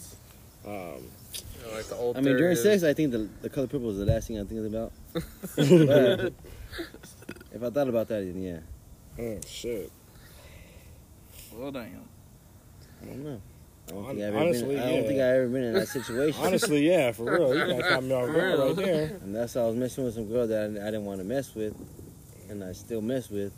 [0.65, 3.49] Um, you know, like the old I mean, during theory sex, I think the the
[3.49, 4.91] color purple is the last thing I'm thinking about.
[5.13, 5.23] But
[7.53, 8.59] if I thought about that, then yeah,
[9.23, 9.91] oh, shit.
[11.53, 12.01] Well, damn.
[13.01, 13.41] I don't know.
[13.87, 14.79] I don't think I've ever honestly, been.
[14.79, 15.07] I don't yeah.
[15.07, 16.41] think I've ever been in that situation.
[16.43, 17.55] Honestly, yeah, for real.
[17.55, 19.17] You got caught me off guard right there.
[19.23, 21.25] and that's how I was messing with some girl that I, I didn't want to
[21.25, 21.73] mess with,
[22.49, 23.53] and I still mess with.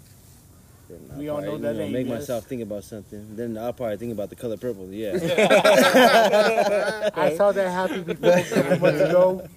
[0.87, 2.19] then I'll We all probably, know you that name, Make yes.
[2.19, 3.35] myself think about something.
[3.35, 4.87] Then I'll probably think about the color purple.
[4.91, 5.13] Yeah.
[7.15, 9.47] I saw that happen before a couple months ago.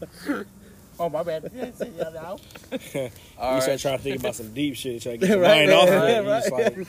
[0.98, 1.50] Oh my bad.
[1.54, 2.38] Yeah, see, yeah, now.
[3.38, 5.66] All you start trying to think about some deep shit, try to get your Right,
[5.68, 6.76] mind right, off of right, it.
[6.76, 6.88] You just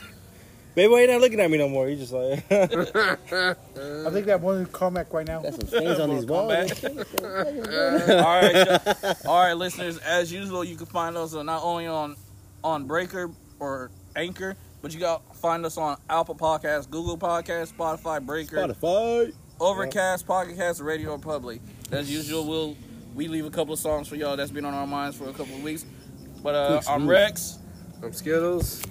[0.74, 1.88] baby, why you not looking at me no more?
[1.88, 5.42] You just like, I think that one is Carmack right now.
[5.42, 6.84] Got some stains on these walls.
[7.22, 9.98] all right, all right, listeners.
[9.98, 12.16] As usual, you can find us on- not only on
[12.62, 18.24] on Breaker or Anchor, but you got find us on Apple Podcasts, Google Podcasts, Spotify,
[18.24, 19.32] Breaker, Spotify.
[19.60, 21.60] Overcast, Pocket Cast, RadioPublic.
[21.92, 22.76] As usual, we'll
[23.14, 25.32] we leave a couple of songs for y'all that's been on our minds for a
[25.32, 25.84] couple of weeks.
[26.42, 27.58] But uh, I'm Rex.
[28.02, 28.82] I'm Skittles.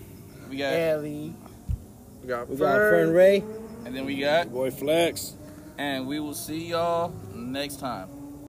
[0.49, 1.33] We got Ellie.
[2.23, 3.07] We got We got Fern.
[3.07, 3.43] Fern Ray.
[3.85, 5.33] and then we got boy, flex.
[5.77, 8.07] and we will see y'all next time.